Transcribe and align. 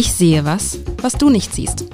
Ich 0.00 0.14
sehe 0.14 0.46
was, 0.46 0.78
was 1.02 1.12
du 1.12 1.28
nicht 1.28 1.52
siehst. 1.52 1.84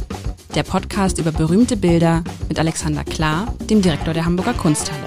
Der 0.55 0.63
Podcast 0.63 1.19
über 1.19 1.33
berühmte 1.33 1.77
Bilder 1.77 2.23
mit 2.49 2.57
Alexander 2.57 3.03
Klar, 3.03 3.53
dem 3.69 3.83
Direktor 3.83 4.15
der 4.15 4.25
Hamburger 4.25 4.55
Kunsthalle. 4.55 5.03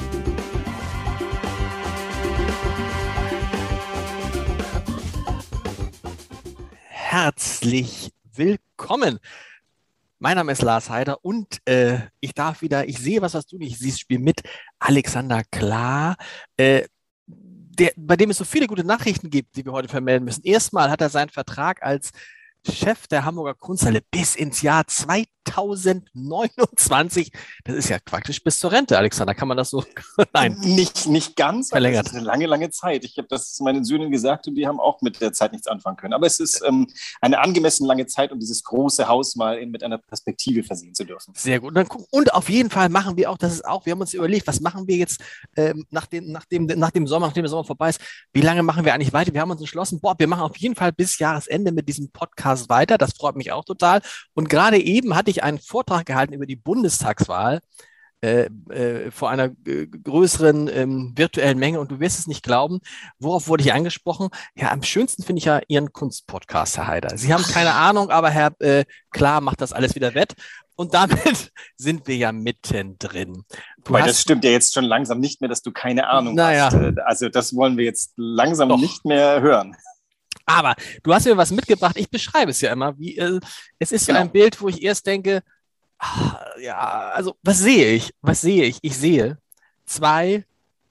Herzlich 6.89 8.12
willkommen. 8.34 9.20
Mein 10.20 10.36
Name 10.36 10.52
ist 10.52 10.61
Lars 10.61 10.89
Heider 10.89 11.23
und 11.23 11.66
äh, 11.70 12.00
ich 12.20 12.34
darf 12.34 12.61
wieder, 12.61 12.89
ich 12.89 13.00
sehe 13.00 13.21
was, 13.21 13.34
was 13.34 13.45
du 13.45 13.57
nicht 13.57 13.79
siehst, 13.79 14.02
spielen 14.02 14.23
mit 14.23 14.41
Alexander 14.77 15.43
Klar. 15.50 16.18
Äh, 16.57 16.84
der, 17.27 17.93
bei 17.95 18.18
dem 18.18 18.31
es 18.31 18.38
so 18.39 18.43
viele 18.43 18.68
gute 18.68 18.84
Nachrichten 18.84 19.29
gibt, 19.29 19.55
die 19.55 19.63
wir 19.63 19.71
heute 19.71 19.88
vermelden 19.88 20.25
müssen. 20.25 20.43
Erstmal 20.43 20.91
hat 20.91 21.00
er 21.00 21.07
seinen 21.07 21.29
Vertrag 21.29 21.81
als 21.81 22.12
Chef 22.68 23.08
der 23.08 23.26
Hamburger 23.26 23.54
Kunsthalle 23.55 24.02
bis 24.02 24.36
ins 24.36 24.62
Jahr 24.62 24.86
2029. 25.52 27.31
Das 27.63 27.76
ist 27.76 27.90
ja 27.90 27.98
praktisch 28.03 28.44
bis 28.44 28.59
zur 28.59 28.71
Rente, 28.71 28.98
Alexander. 28.98 29.34
Kann 29.35 29.48
man 29.48 29.57
das 29.57 29.70
so? 29.70 29.84
Nein. 30.34 30.57
Nicht, 30.62 31.07
nicht 31.07 31.35
ganz. 31.35 31.70
Verlängert. 31.70 32.05
Das 32.05 32.13
ist 32.13 32.17
eine 32.17 32.26
lange, 32.26 32.45
lange 32.45 32.70
Zeit. 32.70 33.03
Ich 33.05 33.17
habe 33.17 33.27
das 33.27 33.59
meinen 33.59 33.84
Söhnen 33.84 34.12
gesagt 34.12 34.48
und 34.48 34.55
die 34.55 34.67
haben 34.67 34.80
auch 34.80 35.02
mit 35.02 35.21
der 35.21 35.34
Zeit 35.34 35.52
nichts 35.52 35.67
anfangen 35.67 35.98
können. 35.98 36.13
Aber 36.13 36.27
es 36.27 36.40
ist 36.40 36.62
ähm, 36.66 36.88
eine 37.21 37.40
angemessen 37.40 37.85
lange 37.85 38.05
Zeit, 38.07 38.31
um 38.31 38.40
dieses 38.40 38.63
große 38.63 39.07
Haus 39.07 39.35
mal 39.35 39.66
mit 39.66 39.84
einer 39.84 39.98
Perspektive 39.98 40.63
versehen 40.63 40.93
zu 40.93 41.04
dürfen. 41.04 41.34
Sehr 41.35 41.59
gut. 41.59 41.76
Und, 41.76 41.90
und 42.12 42.34
auf 42.34 42.49
jeden 42.49 42.70
Fall 42.70 42.90
machen 42.90 43.18
wir 43.18 43.29
auch, 43.29 43.38
das 43.38 43.54
ist 43.54 43.66
auch, 43.66 43.85
wir 43.85 43.91
haben 43.91 44.02
uns 44.02 44.13
überlegt, 44.13 44.48
was 44.48 44.62
machen 44.62 44.88
wir 44.88 44.98
jetzt 44.98 45.21
ähm, 45.55 45.85
nach, 45.90 46.05
dem, 46.05 46.31
nach, 46.31 46.45
dem, 46.45 46.66
nach 46.66 46.91
dem 46.91 47.07
Sommer, 47.07 47.27
nachdem 47.27 47.43
der 47.43 47.49
Sommer 47.49 47.63
vorbei 47.63 47.90
ist, 47.90 48.02
wie 48.34 48.41
lange 48.41 48.63
machen 48.63 48.85
wir 48.85 48.93
eigentlich 48.93 49.13
weiter? 49.13 49.34
Wir 49.34 49.41
haben 49.41 49.52
uns 49.52 49.62
entschlossen, 49.62 49.99
boah, 49.99 50.16
wir 50.18 50.27
machen 50.27 50.41
auf 50.41 50.57
jeden 50.57 50.76
Fall 50.76 50.91
bis 50.91 51.20
Jahresende 51.20 51.71
mit 51.71 51.88
diesem 51.88 52.12
Podcast 52.12 52.70
weiter. 52.70 52.98
Das 52.98 53.13
freut 53.13 53.35
mich 53.35 53.52
auch 53.52 53.66
total. 53.66 54.02
Und 54.34 54.49
gerade 54.49 54.77
eben 54.77 55.15
hatte 55.15 55.31
ich 55.31 55.38
einen 55.41 55.59
Vortrag 55.59 56.05
gehalten 56.05 56.34
über 56.34 56.45
die 56.45 56.55
Bundestagswahl. 56.55 57.59
Äh, 58.21 58.49
äh, 58.70 59.12
vor 59.12 59.29
einer 59.29 59.48
größeren 59.48 60.68
ähm, 60.73 61.13
virtuellen 61.15 61.57
Menge 61.57 61.79
und 61.79 61.90
du 61.90 62.01
wirst 62.01 62.20
es 62.20 62.27
nicht 62.27 62.43
glauben, 62.43 62.81
worauf 63.18 63.48
wurde 63.48 63.63
ich 63.63 63.71
angesprochen? 63.71 64.28
Ja, 64.56 64.72
am 64.73 64.84
schönsten 64.84 65.23
finde 65.23 65.40
ich 65.40 65.46
ja 65.46 65.62
Ihren 65.69 65.94
Kunstpodcast, 65.94 66.75
Herr 66.75 66.88
Heider. 66.88 67.18
Sie 67.18 67.34
haben 67.34 67.44
keine 67.44 67.73
Ahnung, 67.75 68.09
aber 68.09 68.29
Herr 68.29 68.51
äh, 68.59 68.84
Klar 69.12 69.40
macht 69.40 69.62
das 69.62 69.72
alles 69.72 69.96
wieder 69.96 70.16
wett. 70.16 70.34
Und 70.75 70.94
damit 70.94 71.53
sind 71.78 72.07
wir 72.07 72.18
ja 72.18 72.34
mittendrin. 72.34 73.46
Du 73.85 73.94
Weil 73.94 74.03
das 74.06 74.19
stimmt 74.19 74.44
ja 74.44 74.51
jetzt 74.51 74.74
schon 74.74 74.84
langsam 74.84 75.22
nicht 75.22 75.40
mehr, 75.40 75.47
dass 75.50 75.62
du 75.62 75.72
keine 75.72 76.09
Ahnung 76.09 76.35
Naja. 76.35 76.66
hast. 76.66 76.74
Äh, 76.74 76.96
Also 77.06 77.29
das 77.29 77.56
wollen 77.56 77.78
wir 77.78 77.85
jetzt 77.85 78.12
langsam 78.18 78.68
Doch. 78.68 78.79
nicht 78.81 79.06
mehr 79.06 79.40
hören. 79.40 79.78
Aber 80.50 80.75
du 81.03 81.14
hast 81.14 81.25
mir 81.25 81.38
was 81.38 81.52
mitgebracht. 81.52 81.96
Ich 81.97 82.09
beschreibe 82.09 82.50
es 82.52 82.62
ja 82.62 82.74
immer. 82.74 82.97
Wie, 82.97 83.18
äh, 83.18 83.40
es 83.78 83.92
ist 83.92 84.06
so 84.06 84.14
Genau. 84.14 84.22
ein 84.22 84.31
Bild, 84.31 84.59
wo 84.59 84.68
ich 84.68 84.81
erst 84.81 85.06
denke, 85.06 85.44
ah, 86.00 86.44
ja, 86.59 86.78
also 87.14 87.36
was 87.44 87.59
sehe 87.59 87.94
ich? 87.94 88.12
Was 88.22 88.42
sehe 88.42 88.66
ich? 88.66 88.80
Ich 88.81 88.97
sehe 88.97 89.38
zwei 89.86 90.46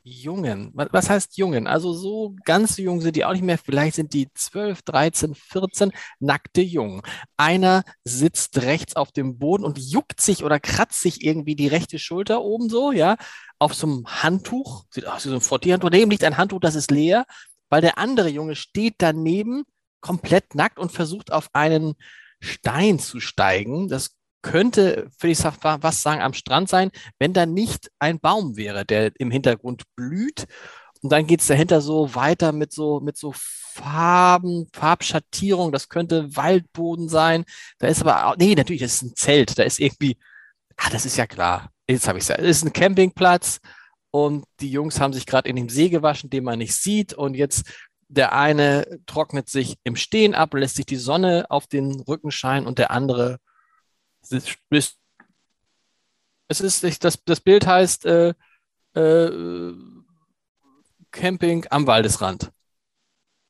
Jungen. 0.05 0.71
Was, 0.75 1.11
heißt 1.11 1.37
Jungen? 1.37 1.67
Also 1.67 1.93
so 1.93 2.37
ganz 2.45 2.79
jung 2.79 3.01
sind 3.01 3.17
die 3.17 3.25
auch 3.25 3.33
nicht 3.33 3.43
mehr. 3.43 3.59
Vielleicht 3.59 3.97
sind 3.97 4.15
die 4.15 4.29
12, 4.33 4.83
13, 4.83 5.35
14 5.35 5.91
nackte 6.21 6.63
Jungen. 6.63 7.03
Einer 7.37 7.83
sitzt 8.05 8.63
rechts 8.63 8.95
auf 8.95 9.11
dem 9.11 9.39
Boden 9.39 9.65
und 9.65 9.77
juckt 9.79 10.21
sich 10.21 10.45
oder 10.45 10.61
kratzt 10.61 11.01
sich 11.01 11.25
irgendwie 11.25 11.57
die 11.57 11.67
rechte 11.69 11.99
Schulter 11.99 12.43
oben 12.43 12.71
so, 12.71 12.93
ja, 12.93 13.17
auf 13.59 13.75
so 13.75 13.89
einem 13.89 14.07
Handtuch. 14.07 14.85
Sieht 14.91 15.07
aus 15.07 15.25
wie 15.27 15.31
so 15.31 15.35
ein 15.35 15.41
Frottierhandtuch. 15.41 15.91
Daneben 15.91 16.13
liegt 16.13 16.23
ein 16.25 16.37
Handtuch, 16.37 16.61
das 16.61 16.77
ist 16.77 16.93
leer 16.93 17.27
weil 17.69 17.81
der 17.81 17.99
andere 17.99 18.29
Junge 18.29 18.57
steht 18.57 18.97
daneben 18.99 19.65
komplett 20.01 20.55
nackt 20.55 20.79
und 20.79 20.93
versucht 20.93 21.33
auf 21.33 21.49
einen 21.53 21.95
Stein 22.41 22.99
zu 22.99 23.21
steigen. 23.21 23.89
Das 23.89 24.11
könnte, 24.43 25.11
würde 25.19 25.33
ich 25.33 25.45
was 25.45 26.03
sagen, 26.03 26.23
am 26.23 26.33
Strand 26.33 26.69
sein, 26.69 26.91
wenn 27.19 27.33
da 27.33 27.47
nicht 27.47 27.91
ein 27.99 28.21
Baum 28.21 28.57
wäre, 28.57 28.85
der 28.85 29.13
im 29.19 29.31
Hintergrund 29.31 29.83
blüht. 29.97 30.47
Und 31.03 31.11
dann 31.11 31.27
geht 31.27 31.41
es 31.41 31.47
dahinter 31.47 31.81
so 31.81 32.15
weiter 32.15 32.53
mit 32.53 32.73
so, 32.73 33.01
mit 33.01 33.17
so 33.17 33.33
Farben, 33.35 34.69
Farbschattierung. 34.73 35.71
Das 35.71 35.89
könnte 35.89 36.35
Waldboden 36.37 37.09
sein. 37.09 37.45
Da 37.79 37.87
ist 37.89 38.03
aber, 38.03 38.35
nee, 38.39 38.55
natürlich, 38.55 38.83
das 38.83 38.95
ist 38.95 39.03
ein 39.03 39.17
Zelt. 39.17 39.59
Da 39.59 39.63
ist 39.63 39.79
irgendwie, 39.79 40.17
ah, 40.77 40.91
das 40.91 41.07
ist 41.07 41.17
ja 41.17 41.27
klar. 41.27 41.71
Jetzt 41.89 42.09
habe 42.09 42.19
ich 42.19 42.25
es 42.25 42.29
ja. 42.29 42.37
Es 42.37 42.59
ist 42.59 42.65
ein 42.65 42.73
Campingplatz 42.73 43.61
und 44.11 44.45
die 44.61 44.71
Jungs 44.71 45.01
haben 45.01 45.13
sich 45.13 45.27
gerade 45.27 45.49
in 45.49 45.57
dem 45.57 45.69
See 45.69 45.89
gewaschen, 45.89 46.31
den 46.31 46.45
man 46.45 46.59
nicht 46.59 46.75
sieht. 46.75 47.13
Und 47.15 47.35
jetzt 47.35 47.65
der 48.09 48.33
eine 48.33 49.01
trocknet 49.07 49.49
sich 49.51 49.77
im 49.85 49.95
Stehen 49.97 50.35
ab, 50.35 50.55
lässt 50.55 50.77
sich 50.77 50.87
die 50.87 50.97
Sonne 50.97 51.47
auf 51.51 51.67
den 51.67 52.01
Rücken 52.01 52.31
scheinen 52.31 52.67
und 52.67 52.79
der 52.79 52.91
andere 52.91 53.39
ist- 54.31 54.57
Es 56.49 56.61
ist, 56.61 57.05
das, 57.05 57.23
das 57.25 57.41
Bild 57.41 57.67
heißt 57.67 58.07
äh, 58.07 58.33
äh, 58.95 59.75
Camping 61.11 61.67
am 61.71 61.87
Waldesrand. 61.87 62.51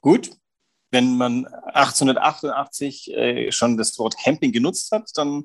Gut. 0.00 0.30
Wenn 0.90 1.16
man 1.18 1.44
1888 1.46 3.12
äh, 3.12 3.52
schon 3.52 3.76
das 3.76 3.98
Wort 3.98 4.16
Camping 4.18 4.52
genutzt 4.52 4.90
hat, 4.90 5.10
dann, 5.14 5.44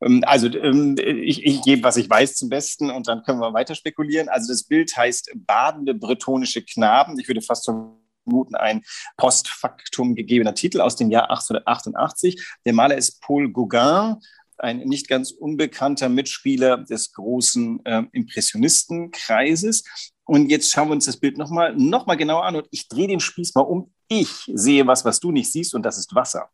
also 0.00 0.48
ähm, 0.48 0.96
ich, 0.98 1.44
ich 1.44 1.62
gebe, 1.62 1.82
was 1.82 1.96
ich 1.96 2.08
weiß, 2.08 2.34
zum 2.36 2.48
Besten 2.48 2.90
und 2.90 3.06
dann 3.06 3.22
können 3.22 3.40
wir 3.40 3.52
weiter 3.52 3.74
spekulieren. 3.74 4.28
Also 4.28 4.52
das 4.52 4.64
Bild 4.64 4.96
heißt 4.96 5.30
badende 5.34 5.94
bretonische 5.94 6.62
Knaben. 6.62 7.18
Ich 7.18 7.28
würde 7.28 7.42
fast 7.42 7.66
vermuten, 7.66 8.54
ein 8.54 8.82
postfaktum 9.16 10.14
gegebener 10.14 10.54
Titel 10.54 10.80
aus 10.80 10.96
dem 10.96 11.10
Jahr 11.10 11.30
1888. 11.30 12.42
Der 12.64 12.72
Maler 12.72 12.96
ist 12.96 13.20
Paul 13.20 13.52
Gauguin, 13.52 14.16
ein 14.56 14.78
nicht 14.80 15.08
ganz 15.08 15.32
unbekannter 15.32 16.08
Mitspieler 16.08 16.78
des 16.78 17.12
großen 17.12 17.84
äh, 17.84 18.04
Impressionistenkreises. 18.12 19.84
Und 20.24 20.50
jetzt 20.50 20.70
schauen 20.70 20.88
wir 20.88 20.92
uns 20.92 21.06
das 21.06 21.18
Bild 21.18 21.36
nochmal 21.36 21.74
noch 21.76 22.06
mal 22.06 22.16
genauer 22.16 22.44
an 22.44 22.56
und 22.56 22.68
ich 22.70 22.88
drehe 22.88 23.08
den 23.08 23.20
Spieß 23.20 23.54
mal 23.54 23.62
um. 23.62 23.92
Ich 24.08 24.50
sehe 24.52 24.86
was, 24.86 25.04
was 25.04 25.20
du 25.20 25.30
nicht 25.30 25.50
siehst 25.50 25.74
und 25.74 25.82
das 25.82 25.98
ist 25.98 26.14
Wasser. 26.14 26.48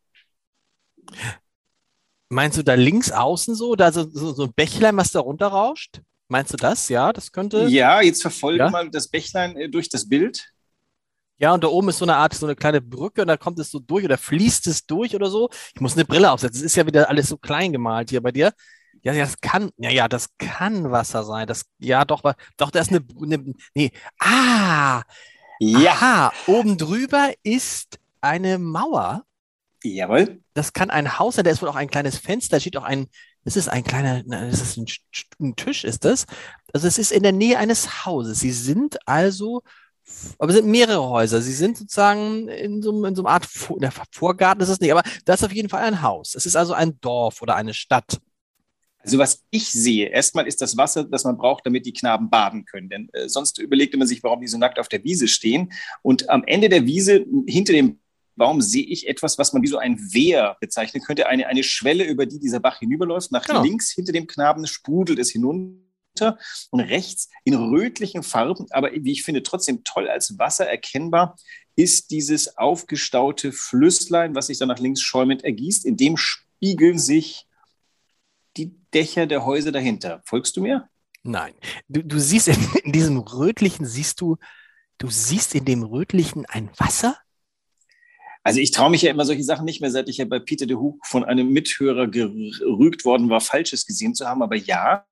Meinst 2.28 2.58
du 2.58 2.62
da 2.62 2.74
links 2.74 3.12
außen 3.12 3.54
so, 3.54 3.76
da 3.76 3.92
so, 3.92 4.08
so, 4.10 4.32
so 4.32 4.44
ein 4.44 4.52
Bächlein, 4.54 4.96
was 4.96 5.12
da 5.12 5.20
runterrauscht? 5.20 6.00
Meinst 6.28 6.52
du 6.52 6.56
das? 6.56 6.88
Ja, 6.88 7.12
das 7.12 7.30
könnte. 7.30 7.68
Ja, 7.68 8.00
jetzt 8.00 8.22
verfolge 8.22 8.58
Ja? 8.58 8.70
mal 8.70 8.90
das 8.90 9.08
Bächlein 9.08 9.56
äh, 9.56 9.68
durch 9.68 9.88
das 9.88 10.08
Bild. 10.08 10.52
Ja, 11.38 11.52
und 11.52 11.62
da 11.62 11.68
oben 11.68 11.90
ist 11.90 11.98
so 11.98 12.04
eine 12.04 12.16
Art, 12.16 12.34
so 12.34 12.46
eine 12.46 12.56
kleine 12.56 12.80
Brücke 12.80 13.20
und 13.20 13.28
da 13.28 13.36
kommt 13.36 13.58
es 13.58 13.70
so 13.70 13.78
durch 13.78 14.04
oder 14.04 14.16
fließt 14.16 14.66
es 14.68 14.86
durch 14.86 15.14
oder 15.14 15.28
so. 15.28 15.50
Ich 15.74 15.80
muss 15.80 15.92
eine 15.92 16.06
Brille 16.06 16.30
aufsetzen. 16.32 16.60
Es 16.60 16.64
ist 16.64 16.76
ja 16.76 16.86
wieder 16.86 17.10
alles 17.10 17.28
so 17.28 17.36
klein 17.36 17.72
gemalt 17.72 18.08
hier 18.10 18.22
bei 18.22 18.32
dir. 18.32 18.52
Ja, 19.02 19.12
ja, 19.12 19.24
das 19.24 19.40
kann, 19.40 19.70
ja, 19.76 19.90
ja, 19.90 20.08
das 20.08 20.30
kann 20.38 20.90
Wasser 20.90 21.24
sein. 21.24 21.46
Das, 21.46 21.64
ja, 21.78 22.04
doch, 22.04 22.22
doch, 22.56 22.70
da 22.70 22.80
ist 22.80 22.88
eine, 22.90 23.04
eine 23.22 23.54
nee. 23.74 23.92
Ah, 24.18 25.02
aha, 25.62 26.32
oben 26.46 26.78
drüber 26.78 27.32
ist 27.42 27.98
eine 28.22 28.58
Mauer. 28.58 29.25
Jawohl. 29.94 30.40
Das 30.54 30.72
kann 30.72 30.90
ein 30.90 31.18
Haus 31.18 31.36
sein, 31.36 31.44
da 31.44 31.50
ist 31.50 31.62
wohl 31.62 31.68
auch 31.68 31.76
ein 31.76 31.90
kleines 31.90 32.16
Fenster, 32.18 32.56
da 32.56 32.60
steht 32.60 32.76
auch 32.76 32.84
ein, 32.84 33.06
das 33.44 33.56
ist 33.56 33.68
ein 33.68 33.84
kleiner, 33.84 34.22
das 34.24 34.60
ist 34.60 34.76
ein, 34.76 34.86
ein 35.40 35.56
Tisch, 35.56 35.84
ist 35.84 36.04
das? 36.04 36.26
Also 36.72 36.88
es 36.88 36.98
ist 36.98 37.12
in 37.12 37.22
der 37.22 37.32
Nähe 37.32 37.58
eines 37.58 38.04
Hauses. 38.04 38.40
Sie 38.40 38.50
sind 38.50 38.98
also, 39.06 39.62
aber 40.38 40.50
es 40.50 40.56
sind 40.56 40.68
mehrere 40.68 41.08
Häuser. 41.08 41.40
Sie 41.40 41.52
sind 41.52 41.76
sozusagen 41.76 42.48
in 42.48 42.82
so, 42.82 42.92
einem- 42.92 43.04
in 43.04 43.14
so 43.14 43.22
einer 43.22 43.30
Art 43.30 43.46
Vor 43.46 43.78
der 43.78 43.92
Vorgarten 44.12 44.62
ist 44.62 44.68
es 44.68 44.80
nicht, 44.80 44.92
aber 44.92 45.02
das 45.24 45.40
ist 45.40 45.46
auf 45.46 45.52
jeden 45.52 45.68
Fall 45.68 45.82
ein 45.84 46.02
Haus. 46.02 46.34
Es 46.34 46.46
ist 46.46 46.56
also 46.56 46.72
ein 46.74 47.00
Dorf 47.00 47.42
oder 47.42 47.56
eine 47.56 47.74
Stadt. 47.74 48.18
Also 48.98 49.18
was 49.18 49.44
ich 49.50 49.70
sehe, 49.70 50.08
erstmal 50.08 50.48
ist 50.48 50.60
das 50.60 50.76
Wasser, 50.76 51.04
das 51.04 51.22
man 51.22 51.36
braucht, 51.36 51.64
damit 51.64 51.86
die 51.86 51.92
Knaben 51.92 52.28
baden 52.28 52.64
können. 52.64 52.88
Denn 52.88 53.08
äh, 53.12 53.28
sonst 53.28 53.58
überlegte 53.58 53.96
man 53.96 54.08
sich, 54.08 54.24
warum 54.24 54.40
die 54.40 54.48
so 54.48 54.58
nackt 54.58 54.80
auf 54.80 54.88
der 54.88 55.04
Wiese 55.04 55.28
stehen. 55.28 55.72
Und 56.02 56.28
am 56.28 56.42
Ende 56.44 56.68
der 56.68 56.86
Wiese, 56.86 57.24
hinter 57.46 57.72
dem 57.72 58.00
Baum, 58.36 58.60
sehe 58.60 58.84
ich 58.84 59.08
etwas, 59.08 59.38
was 59.38 59.52
man 59.52 59.62
wie 59.62 59.66
so 59.68 59.78
ein 59.78 59.98
Wehr 60.12 60.56
bezeichnen 60.60 61.02
könnte. 61.02 61.26
Eine, 61.26 61.46
eine 61.46 61.62
Schwelle, 61.62 62.04
über 62.04 62.26
die 62.26 62.38
dieser 62.38 62.60
Bach 62.60 62.78
hinüberläuft. 62.78 63.32
Nach 63.32 63.44
Genau. 63.44 63.62
links 63.62 63.90
hinter 63.90 64.12
dem 64.12 64.26
Knaben 64.26 64.66
sprudelt 64.66 65.18
es 65.18 65.30
hinunter. 65.30 66.38
Und 66.70 66.80
rechts 66.80 67.28
in 67.44 67.54
rötlichen 67.54 68.22
Farben, 68.22 68.66
aber 68.70 68.90
wie 68.92 69.12
ich 69.12 69.22
finde, 69.22 69.42
trotzdem 69.42 69.84
toll 69.84 70.08
als 70.08 70.38
Wasser 70.38 70.66
erkennbar, 70.66 71.36
ist 71.76 72.10
dieses 72.10 72.56
aufgestaute 72.56 73.52
Flüsslein, 73.52 74.34
was 74.34 74.46
sich 74.46 74.58
dann 74.58 74.68
nach 74.68 74.78
links 74.78 75.02
schäumend 75.02 75.44
ergießt. 75.44 75.84
In 75.84 75.98
dem 75.98 76.16
spiegeln 76.16 76.98
sich 76.98 77.46
die 78.56 78.74
Dächer 78.94 79.26
der 79.26 79.44
Häuser 79.44 79.72
dahinter. 79.72 80.22
Folgst 80.24 80.56
du 80.56 80.62
mir? 80.62 80.88
Nein. 81.22 81.52
Du, 81.88 82.02
du 82.02 82.18
siehst 82.18 82.48
in, 82.48 82.56
in 82.84 82.92
diesem 82.92 83.18
rötlichen, 83.18 83.84
siehst 83.84 84.20
du, 84.22 84.36
du 84.96 85.10
siehst 85.10 85.54
in 85.54 85.66
dem 85.66 85.82
rötlichen 85.82 86.46
ein 86.46 86.70
Wasser? 86.78 87.18
Also 88.46 88.60
ich 88.60 88.70
traue 88.70 88.90
mich 88.90 89.02
ja 89.02 89.10
immer 89.10 89.24
solche 89.24 89.42
Sachen 89.42 89.64
nicht 89.64 89.80
mehr, 89.80 89.90
seit 89.90 90.08
ich 90.08 90.18
ja 90.18 90.24
bei 90.24 90.38
Peter 90.38 90.66
de 90.66 90.76
Hoek 90.76 91.04
von 91.06 91.24
einem 91.24 91.50
Mithörer 91.50 92.06
gerügt 92.06 93.04
worden 93.04 93.28
war, 93.28 93.40
Falsches 93.40 93.86
gesehen 93.86 94.14
zu 94.14 94.26
haben. 94.26 94.42
Aber 94.42 94.56
ja, 94.56 95.04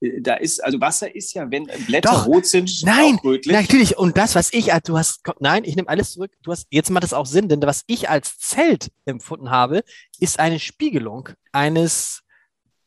Äh, 0.00 0.20
da 0.20 0.34
ist, 0.34 0.62
also 0.62 0.80
Wasser 0.80 1.14
ist 1.14 1.34
ja, 1.34 1.50
wenn 1.50 1.66
Blätter 1.86 2.10
Doch. 2.10 2.26
rot 2.26 2.46
sind, 2.46 2.82
Nein, 2.84 3.18
auch 3.18 3.24
rötlich. 3.24 3.54
Natürlich, 3.54 3.96
und 3.96 4.16
das, 4.16 4.34
was 4.34 4.52
ich, 4.52 4.72
als 4.72 4.84
du 4.84 4.96
hast, 4.96 5.20
nein, 5.40 5.64
ich 5.64 5.76
nehme 5.76 5.88
alles 5.88 6.12
zurück, 6.12 6.32
du 6.42 6.52
hast, 6.52 6.66
jetzt 6.70 6.90
macht 6.90 7.04
es 7.04 7.12
auch 7.12 7.26
Sinn, 7.26 7.48
denn 7.48 7.62
was 7.62 7.82
ich 7.86 8.08
als 8.08 8.38
Zelt 8.38 8.90
empfunden 9.04 9.50
habe, 9.50 9.82
ist 10.18 10.38
eine 10.38 10.58
Spiegelung 10.58 11.30
eines, 11.52 12.22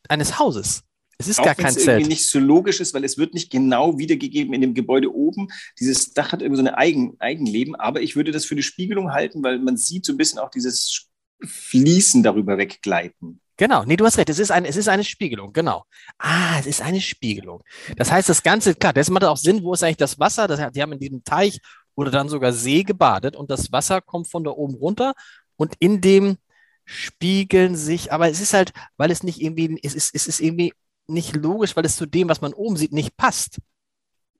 eines 0.08 0.38
Hauses. 0.38 0.82
Es 1.18 1.26
ist 1.28 1.40
Auch 1.40 1.44
gar 1.44 1.54
kein 1.56 1.66
es 1.66 1.76
irgendwie 1.76 1.84
Zelt. 1.84 2.08
nicht 2.08 2.28
so 2.28 2.38
logisch 2.38 2.80
ist, 2.80 2.94
weil 2.94 3.04
es 3.04 3.18
wird 3.18 3.34
nicht 3.34 3.50
genau 3.50 3.98
wiedergegeben 3.98 4.54
in 4.54 4.60
dem 4.60 4.74
Gebäude 4.74 5.12
oben. 5.12 5.48
Dieses 5.80 6.12
Dach 6.12 6.32
hat 6.32 6.42
irgendwie 6.42 6.62
so 6.62 6.68
ein 6.68 6.74
Eigen, 6.74 7.16
Eigenleben, 7.18 7.74
aber 7.74 8.00
ich 8.02 8.14
würde 8.14 8.30
das 8.30 8.44
für 8.44 8.54
eine 8.54 8.62
Spiegelung 8.62 9.10
halten, 9.12 9.42
weil 9.42 9.58
man 9.58 9.76
sieht 9.76 10.04
so 10.06 10.12
ein 10.12 10.16
bisschen 10.16 10.38
auch 10.38 10.50
dieses 10.50 11.08
Fließen 11.44 12.22
darüber 12.22 12.56
weggleiten. 12.56 13.40
Genau, 13.56 13.84
nee, 13.84 13.96
du 13.96 14.04
hast 14.06 14.18
recht, 14.18 14.30
es 14.30 14.38
ist, 14.38 14.52
ein, 14.52 14.64
es 14.64 14.76
ist 14.76 14.88
eine 14.88 15.02
Spiegelung, 15.02 15.52
genau. 15.52 15.84
Ah, 16.18 16.56
es 16.60 16.66
ist 16.66 16.80
eine 16.80 17.00
Spiegelung. 17.00 17.64
Das 17.96 18.12
heißt, 18.12 18.28
das 18.28 18.44
Ganze, 18.44 18.76
klar, 18.76 18.92
das 18.92 19.10
macht 19.10 19.24
auch 19.24 19.36
Sinn, 19.36 19.64
wo 19.64 19.72
ist 19.74 19.82
eigentlich 19.82 19.96
das 19.96 20.20
Wasser? 20.20 20.46
Das, 20.46 20.60
die 20.72 20.80
haben 20.80 20.92
in 20.92 21.00
diesem 21.00 21.24
Teich 21.24 21.58
oder 21.96 22.12
dann 22.12 22.28
sogar 22.28 22.52
See 22.52 22.84
gebadet 22.84 23.34
und 23.34 23.50
das 23.50 23.72
Wasser 23.72 24.00
kommt 24.00 24.28
von 24.28 24.44
da 24.44 24.52
oben 24.52 24.74
runter 24.76 25.14
und 25.56 25.74
in 25.80 26.00
dem 26.00 26.36
spiegeln 26.84 27.74
sich, 27.76 28.12
aber 28.12 28.30
es 28.30 28.40
ist 28.40 28.54
halt, 28.54 28.72
weil 28.96 29.10
es 29.10 29.24
nicht 29.24 29.40
irgendwie, 29.42 29.78
es 29.82 29.94
ist, 29.94 30.14
es 30.14 30.28
ist 30.28 30.40
irgendwie 30.40 30.72
nicht 31.08 31.34
logisch, 31.36 31.74
weil 31.76 31.84
es 31.84 31.96
zu 31.96 32.06
dem, 32.06 32.28
was 32.28 32.40
man 32.40 32.52
oben 32.52 32.76
sieht, 32.76 32.92
nicht 32.92 33.16
passt. 33.16 33.58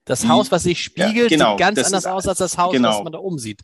Das 0.04 0.20
Die- 0.22 0.28
Haus, 0.28 0.50
was 0.50 0.62
sich 0.62 0.82
spiegelt, 0.82 1.28
genau, 1.30 1.52
sieht 1.52 1.58
ganz 1.60 1.78
anders 1.78 2.04
ist- 2.04 2.10
aus 2.10 2.26
als 2.28 2.38
das 2.38 2.56
Haus, 2.58 2.72
genau. 2.72 2.90
was 2.98 3.04
man 3.04 3.12
da 3.12 3.18
oben 3.18 3.38
sieht. 3.38 3.60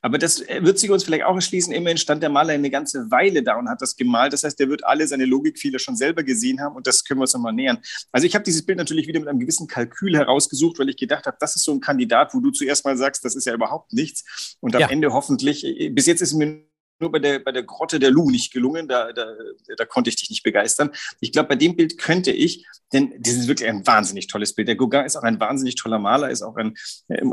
Aber 0.00 0.16
das 0.16 0.38
wird 0.46 0.78
sich 0.78 0.90
uns 0.92 1.02
vielleicht 1.02 1.24
auch 1.24 1.34
erschließen. 1.34 1.72
Immerhin 1.72 1.98
stand 1.98 2.22
der 2.22 2.30
Maler 2.30 2.52
eine 2.52 2.70
ganze 2.70 3.10
Weile 3.10 3.42
da 3.42 3.58
und 3.58 3.68
hat 3.68 3.82
das 3.82 3.96
gemalt. 3.96 4.32
Das 4.32 4.44
heißt, 4.44 4.56
der 4.60 4.68
wird 4.68 4.84
alle 4.84 5.04
seine 5.08 5.24
Logikfehler 5.24 5.80
schon 5.80 5.96
selber 5.96 6.22
gesehen 6.22 6.60
haben 6.60 6.76
und 6.76 6.86
das 6.86 7.02
können 7.02 7.18
wir 7.18 7.22
uns 7.22 7.34
nochmal 7.34 7.52
nähern. 7.52 7.78
Also 8.12 8.24
ich 8.24 8.36
habe 8.36 8.44
dieses 8.44 8.64
Bild 8.64 8.78
natürlich 8.78 9.08
wieder 9.08 9.18
mit 9.18 9.28
einem 9.28 9.40
gewissen 9.40 9.66
Kalkül 9.66 10.16
herausgesucht, 10.16 10.78
weil 10.78 10.88
ich 10.88 10.96
gedacht 10.96 11.26
habe, 11.26 11.36
das 11.40 11.56
ist 11.56 11.64
so 11.64 11.72
ein 11.72 11.80
Kandidat, 11.80 12.32
wo 12.32 12.38
du 12.38 12.52
zuerst 12.52 12.84
mal 12.84 12.96
sagst, 12.96 13.24
das 13.24 13.34
ist 13.34 13.44
ja 13.46 13.54
überhaupt 13.54 13.92
nichts. 13.92 14.56
Und 14.60 14.76
am 14.76 14.82
Ja. 14.82 14.88
Ende 14.88 15.12
hoffentlich, 15.12 15.66
bis 15.92 16.06
jetzt 16.06 16.20
ist 16.22 16.32
mir 16.32 16.62
nur 17.00 17.12
bei 17.12 17.18
der, 17.18 17.38
bei 17.38 17.52
der 17.52 17.62
Grotte 17.62 17.98
der 17.98 18.10
Lu 18.10 18.30
nicht 18.30 18.52
gelungen, 18.52 18.88
da, 18.88 19.12
da, 19.12 19.26
da 19.76 19.84
konnte 19.84 20.10
ich 20.10 20.16
dich 20.16 20.30
nicht 20.30 20.42
begeistern. 20.42 20.90
Ich 21.20 21.32
glaube, 21.32 21.50
bei 21.50 21.56
dem 21.56 21.76
Bild 21.76 21.98
könnte 21.98 22.32
ich, 22.32 22.66
denn 22.92 23.14
das 23.18 23.34
ist 23.34 23.48
wirklich 23.48 23.68
ein 23.68 23.86
wahnsinnig 23.86 24.26
tolles 24.26 24.54
Bild. 24.54 24.68
Der 24.68 24.76
Gauguin 24.76 25.04
ist 25.04 25.16
auch 25.16 25.22
ein 25.22 25.40
wahnsinnig 25.40 25.76
toller 25.76 25.98
Maler, 25.98 26.30
ist 26.30 26.42
auch 26.42 26.56
ein, 26.56 26.74
äh, 27.08 27.24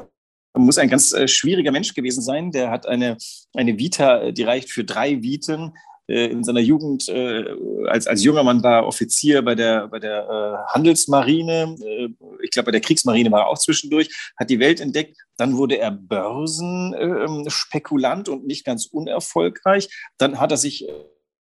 muss 0.57 0.77
ein 0.77 0.89
ganz 0.89 1.11
äh, 1.13 1.27
schwieriger 1.27 1.71
Mensch 1.71 1.93
gewesen 1.93 2.21
sein. 2.21 2.51
Der 2.51 2.71
hat 2.71 2.87
eine, 2.87 3.17
eine 3.53 3.77
Vita, 3.77 4.21
äh, 4.21 4.33
die 4.33 4.43
reicht 4.43 4.71
für 4.71 4.83
drei 4.83 5.21
Viten. 5.21 5.73
Äh, 6.07 6.27
in 6.27 6.43
seiner 6.43 6.59
Jugend 6.59 7.09
äh, 7.09 7.45
als, 7.87 8.05
als 8.07 8.23
junger 8.23 8.43
Mann 8.43 8.61
war 8.63 8.81
er 8.81 8.87
Offizier 8.87 9.41
bei 9.41 9.55
der, 9.55 9.87
bei 9.87 9.97
der 9.99 10.29
äh, 10.29 10.57
Handelsmarine. 10.73 11.75
Äh, 11.83 12.09
ich 12.43 12.51
glaube, 12.51 12.67
bei 12.67 12.73
der 12.73 12.81
Kriegsmarine 12.81 13.31
war 13.31 13.41
er 13.41 13.47
auch 13.47 13.57
zwischendurch, 13.57 14.31
hat 14.37 14.49
die 14.49 14.59
Welt 14.59 14.79
entdeckt. 14.79 15.17
Dann 15.37 15.57
wurde 15.57 15.79
er 15.79 15.91
Börsenspekulant 15.91 18.29
und 18.29 18.45
nicht 18.45 18.63
ganz 18.65 18.85
unerfolgreich. 18.85 19.89
Dann 20.17 20.39
hat 20.39 20.51
er 20.51 20.57
sich 20.57 20.87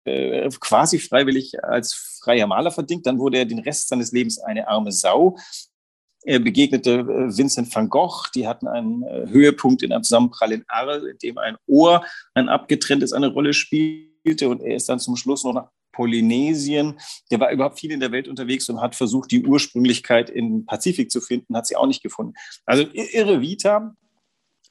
äh, 0.04 0.48
quasi 0.60 0.98
freiwillig 0.98 1.62
als 1.64 2.20
freier 2.22 2.46
Maler 2.46 2.70
verdient. 2.70 3.06
Dann 3.06 3.18
wurde 3.18 3.38
er 3.38 3.46
den 3.46 3.60
Rest 3.60 3.88
seines 3.88 4.12
Lebens 4.12 4.38
eine 4.38 4.68
arme 4.68 4.92
Sau. 4.92 5.36
Er 6.24 6.38
begegnete 6.38 7.00
äh, 7.00 7.36
Vincent 7.36 7.74
van 7.74 7.88
Gogh. 7.88 8.26
Die 8.34 8.46
hatten 8.46 8.68
einen 8.68 9.02
äh, 9.02 9.26
Höhepunkt 9.28 9.82
in 9.82 9.92
einem 9.92 10.04
Zusammenprall 10.04 10.52
in 10.52 10.64
Arles, 10.68 11.04
in 11.04 11.18
dem 11.18 11.38
ein 11.38 11.56
Ohr, 11.66 12.04
ein 12.34 12.48
abgetrenntes, 12.48 13.12
eine 13.12 13.28
Rolle 13.28 13.52
spielte. 14.22 14.48
Und 14.48 14.62
er 14.62 14.76
ist 14.76 14.88
dann 14.88 15.00
zum 15.00 15.16
Schluss 15.16 15.44
noch 15.44 15.52
nach 15.52 15.68
Polynesien. 15.92 16.98
Der 17.30 17.40
war 17.40 17.52
überhaupt 17.52 17.78
viel 17.78 17.90
in 17.90 18.00
der 18.00 18.12
Welt 18.12 18.28
unterwegs 18.28 18.68
und 18.68 18.80
hat 18.80 18.94
versucht, 18.94 19.30
die 19.30 19.44
Ursprünglichkeit 19.44 20.30
im 20.30 20.64
Pazifik 20.64 21.10
zu 21.10 21.20
finden, 21.20 21.56
hat 21.56 21.66
sie 21.66 21.76
auch 21.76 21.86
nicht 21.86 22.02
gefunden. 22.02 22.34
Also 22.64 22.84
irre 22.92 23.40
Vita. 23.40 23.94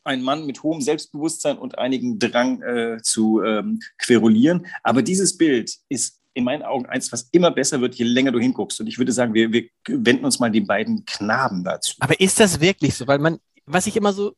Ein 0.03 0.23
Mann 0.23 0.47
mit 0.47 0.63
hohem 0.63 0.81
Selbstbewusstsein 0.81 1.59
und 1.59 1.77
einigen 1.77 2.17
Drang 2.17 2.63
äh, 2.63 2.97
zu 3.03 3.43
ähm, 3.43 3.79
querulieren. 3.99 4.65
Aber 4.81 5.03
dieses 5.03 5.37
Bild 5.37 5.75
ist 5.89 6.19
in 6.33 6.43
meinen 6.43 6.63
Augen 6.63 6.87
eins, 6.87 7.11
was 7.11 7.29
immer 7.31 7.51
besser 7.51 7.81
wird, 7.81 7.93
je 7.95 8.05
länger 8.05 8.31
du 8.31 8.39
hinguckst. 8.39 8.79
Und 8.79 8.87
ich 8.87 8.97
würde 8.97 9.11
sagen, 9.11 9.35
wir, 9.35 9.51
wir 9.51 9.67
wenden 9.87 10.25
uns 10.25 10.39
mal 10.39 10.49
die 10.49 10.61
beiden 10.61 11.05
Knaben 11.05 11.63
dazu. 11.63 11.93
Aber 11.99 12.19
ist 12.19 12.39
das 12.39 12.59
wirklich 12.59 12.95
so? 12.95 13.05
Weil 13.05 13.19
man, 13.19 13.37
was 13.65 13.87
ich 13.87 13.95
immer 13.95 14.13
so, 14.13 14.33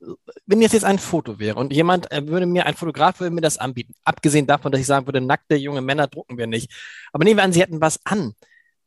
wenn 0.45 0.61
jetzt 0.61 0.73
jetzt 0.73 0.83
ein 0.83 0.99
Foto 0.99 1.39
wäre 1.39 1.57
und 1.57 1.73
jemand 1.73 2.11
äh, 2.11 2.27
würde 2.27 2.45
mir, 2.45 2.65
ein 2.65 2.75
Fotograf 2.75 3.19
würde 3.19 3.33
mir 3.33 3.41
das 3.41 3.57
anbieten, 3.57 3.93
abgesehen 4.03 4.47
davon, 4.47 4.71
dass 4.71 4.81
ich 4.81 4.87
sagen 4.87 5.07
würde, 5.07 5.21
nackte 5.21 5.55
junge 5.55 5.81
Männer 5.81 6.07
drucken 6.07 6.37
wir 6.37 6.47
nicht. 6.47 6.71
Aber 7.11 7.23
nehmen 7.23 7.37
wir 7.37 7.43
an, 7.43 7.53
sie 7.53 7.61
hätten 7.61 7.81
was 7.81 7.99
an. 8.05 8.33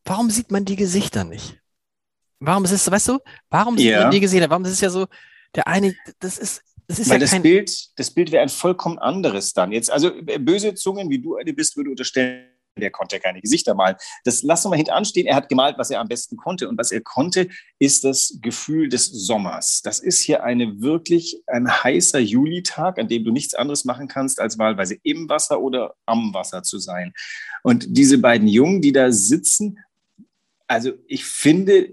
Warum 0.05 0.31
sieht 0.31 0.51
man 0.51 0.65
die 0.65 0.77
Gesichter 0.77 1.25
nicht? 1.25 1.59
Warum 2.39 2.65
ist 2.65 2.73
es, 2.73 2.91
weißt 2.91 3.09
du, 3.09 3.19
warum 3.51 3.79
sieht 3.79 3.95
man 3.95 4.11
die 4.11 4.21
Gesichter? 4.21 4.51
Warum 4.51 4.65
ist 4.65 4.73
es 4.73 4.81
ja 4.81 4.91
so, 4.91 5.07
der 5.55 5.67
eine, 5.67 5.95
das 6.21 6.39
ist, 6.39 6.63
das 6.87 6.99
ist 7.01 7.09
Weil 7.09 7.17
ja 7.17 7.21
das 7.21 7.31
kein, 7.31 7.43
Bild, 7.43 7.99
das 7.99 8.11
Bild 8.11 8.31
wäre 8.31 8.43
ein 8.43 8.49
vollkommen 8.49 8.99
anderes 8.99 9.53
dann. 9.53 9.73
Jetzt, 9.73 9.91
also 9.91 10.15
äh, 10.27 10.39
böse 10.39 10.75
Zungen, 10.75 11.11
wie 11.11 11.19
du 11.19 11.37
eine 11.37 11.53
bist, 11.53 11.77
würde 11.77 11.91
unterstellen, 11.91 12.49
der 12.81 12.91
konnte 12.91 13.17
ja 13.17 13.21
keine 13.21 13.41
Gesichter 13.41 13.75
malen. 13.75 13.97
Das 14.25 14.43
lassen 14.43 14.67
wir 14.67 14.71
mal 14.71 14.77
hinten 14.77 14.93
anstehen. 14.93 15.27
Er 15.27 15.37
hat 15.37 15.49
gemalt, 15.49 15.79
was 15.79 15.91
er 15.91 16.01
am 16.01 16.09
besten 16.09 16.37
konnte. 16.37 16.69
Und 16.69 16.79
was 16.79 16.93
er 16.93 17.01
konnte, 17.01 17.49
ist 17.79 18.05
das 18.05 18.39
Gefühl 18.43 18.89
des 18.89 19.07
Sommers. 19.07 19.83
Das 19.83 19.99
ist 19.99 20.21
hier 20.21 20.45
eine 20.45 20.81
wirklich 20.81 21.43
ein 21.47 21.71
heißer 21.71 22.19
Julitag, 22.19 22.99
an 22.99 23.09
dem 23.09 23.25
du 23.25 23.33
nichts 23.33 23.55
anderes 23.55 23.85
machen 23.85 24.09
kannst, 24.09 24.41
als 24.41 24.59
wahlweise 24.59 24.97
im 25.03 25.29
Wasser 25.29 25.61
oder 25.61 25.95
am 26.05 26.35
Wasser 26.35 26.63
zu 26.63 26.79
sein. 26.79 27.13
Und 27.63 27.87
diese 27.89 28.19
beiden 28.19 28.49
Jungen, 28.49 28.83
die 28.83 28.93
da 28.93 29.11
sitzen, 29.11 29.79
also 30.69 30.93
ich 31.07 31.25
finde, 31.25 31.89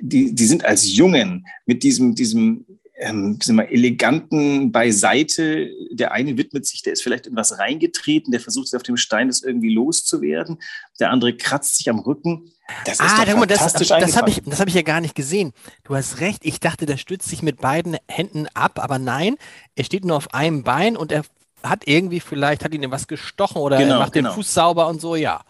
die, 0.00 0.34
die 0.34 0.46
sind 0.46 0.64
als 0.64 0.94
Jungen 0.96 1.46
mit 1.64 1.82
diesem, 1.82 2.14
diesem 2.14 2.66
ähm, 2.98 3.38
sagen 3.42 3.58
wir, 3.58 3.70
eleganten 3.70 4.72
Beiseite. 4.72 5.70
Der 5.90 6.12
eine 6.12 6.36
widmet 6.38 6.66
sich, 6.66 6.82
der 6.82 6.94
ist 6.94 7.02
vielleicht 7.02 7.26
in 7.26 7.36
was 7.36 7.58
reingetreten, 7.58 8.32
der 8.32 8.40
versucht 8.40 8.74
auf 8.74 8.82
dem 8.82 8.96
Stein 8.96 9.28
das 9.28 9.42
irgendwie 9.42 9.74
loszuwerden. 9.74 10.58
Der 11.00 11.10
andere 11.10 11.36
kratzt 11.36 11.76
sich 11.76 11.90
am 11.90 11.98
Rücken. 11.98 12.50
Das 12.84 12.94
ist 12.94 13.02
Ah, 13.02 13.24
doch 13.24 13.30
guck 13.32 13.40
mal, 13.40 13.46
das, 13.46 13.72
das 13.74 14.16
habe 14.16 14.30
ich, 14.30 14.42
das 14.44 14.60
hab 14.60 14.68
ich 14.68 14.74
ja 14.74 14.82
gar 14.82 15.00
nicht 15.00 15.14
gesehen. 15.14 15.52
Du 15.84 15.94
hast 15.94 16.20
recht, 16.20 16.44
ich 16.44 16.58
dachte, 16.58 16.86
der 16.86 16.96
stützt 16.96 17.28
sich 17.28 17.42
mit 17.42 17.60
beiden 17.60 17.96
Händen 18.08 18.48
ab, 18.54 18.82
aber 18.82 18.98
nein, 18.98 19.36
er 19.76 19.84
steht 19.84 20.04
nur 20.04 20.16
auf 20.16 20.34
einem 20.34 20.64
Bein 20.64 20.96
und 20.96 21.12
er 21.12 21.24
hat 21.62 21.86
irgendwie 21.86 22.20
vielleicht, 22.20 22.64
hat 22.64 22.74
ihn 22.74 22.90
was 22.90 23.06
gestochen 23.06 23.60
oder 23.60 23.76
er 23.76 23.84
Genau, 23.84 23.98
macht 24.00 24.14
den 24.14 24.24
genau. 24.24 24.34
Fuß 24.34 24.52
sauber 24.54 24.88
und 24.88 25.00
so, 25.00 25.16
ja. 25.16 25.44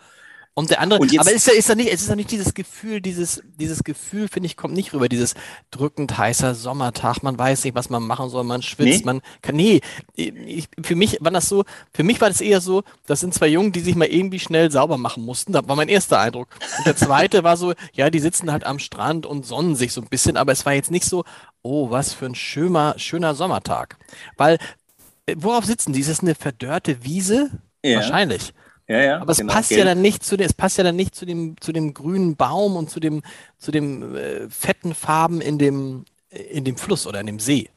Und 0.59 0.71
der 0.71 0.81
andere, 0.81 0.99
Und 1.01 1.13
jetzt- 1.13 1.21
aber 1.21 1.33
ist 1.33 1.47
ja, 1.47 1.53
ist 1.53 1.69
ja 1.69 1.75
nicht, 1.75 1.93
es 1.93 2.01
ist 2.01 2.09
ja 2.09 2.17
nicht 2.17 2.31
dieses 2.31 2.55
Gefühl, 2.55 3.03
dieses, 3.03 3.43
dieses 3.61 3.85
Gefühl, 3.85 4.27
finde 4.27 4.47
ich, 4.47 4.57
kommt 4.57 4.73
nicht 4.73 4.95
rüber, 4.95 5.07
dieses 5.07 5.35
drückend 5.71 6.17
heißer 6.17 6.55
Sommertag, 6.55 7.23
man 7.23 7.39
weiß 7.39 7.65
nicht, 7.65 7.75
was 7.75 7.91
man 7.91 8.03
machen 8.03 8.31
soll, 8.31 8.43
man 8.43 8.63
schwitzt, 8.63 9.01
Nee? 9.01 9.05
man 9.05 9.21
kann, 9.43 9.55
nee, 9.55 9.83
ich, 10.15 10.69
für 10.83 10.95
mich 10.97 11.19
war 11.21 11.31
das 11.31 11.51
so, 11.51 11.65
für 11.93 12.05
mich 12.05 12.23
war 12.23 12.29
das 12.31 12.41
eher 12.41 12.63
so, 12.63 12.85
das 13.07 13.21
sind 13.21 13.35
zwei 13.35 13.49
Jungen, 13.49 13.71
die 13.73 13.81
sich 13.81 13.97
mal 13.97 14.07
irgendwie 14.09 14.39
schnell 14.41 14.71
sauber 14.71 14.97
machen 14.97 15.23
mussten, 15.27 15.53
das 15.53 15.69
war 15.69 15.77
mein 15.77 15.91
erster 15.91 16.21
Eindruck. 16.21 16.49
Und 16.79 16.87
der 16.87 16.97
zweite 16.97 17.45
war 17.45 17.59
so, 17.59 17.75
ja, 17.93 18.09
die 18.09 18.19
sitzen 18.21 18.51
halt 18.51 18.65
am 18.65 18.79
Strand 18.79 19.27
und 19.27 19.45
sonnen 19.45 19.77
sich 19.77 19.93
so 19.93 20.01
ein 20.01 20.09
bisschen, 20.09 20.39
aber 20.39 20.53
es 20.53 20.65
war 20.65 20.73
jetzt 20.73 20.91
nicht 20.91 21.05
so, 21.05 21.25
oh, 21.61 21.91
was 21.91 22.15
für 22.15 22.25
ein 22.25 22.35
schöner, 22.35 22.95
schöner 22.99 23.35
Sommertag. 23.35 23.99
Weil, 24.39 24.57
äh, 25.27 25.35
worauf 25.37 25.67
sitzen 25.67 25.93
die? 25.93 26.01
Ist 26.01 26.09
das 26.09 26.21
eine 26.21 26.35
verdörrte 26.35 27.05
Wiese? 27.05 27.51
Ja. 27.85 27.97
Wahrscheinlich. 27.97 28.55
Ja, 28.89 29.03
ja, 29.03 29.21
Aber 29.21 29.33
es 29.33 29.39
genau, 29.39 29.53
passt 29.53 29.75
ja 29.75 29.85
gelb. 29.85 29.89
dann 29.89 30.03
nicht 30.03 30.23
zu 30.25 30.37
dem, 30.37 30.47
es 30.47 30.55
passt 30.55 30.79
ja 30.79 30.85
dann 30.85 30.97
nicht 30.97 31.15
zu 31.15 31.27
dem, 31.27 31.57
zu 31.61 31.73
dem 31.73 31.93
grünen 31.95 32.37
Baum 32.37 32.77
und 32.77 32.91
zu 32.91 33.01
dem, 33.01 33.23
zu 33.59 33.73
dem 33.73 34.15
äh, 34.17 34.49
fetten 34.51 34.95
Farben 34.95 35.41
in 35.41 35.59
dem, 35.59 36.05
in 36.31 36.65
dem 36.65 36.77
Fluss 36.77 37.07
oder 37.07 37.21
in 37.21 37.27
dem 37.27 37.41
See. 37.41 37.69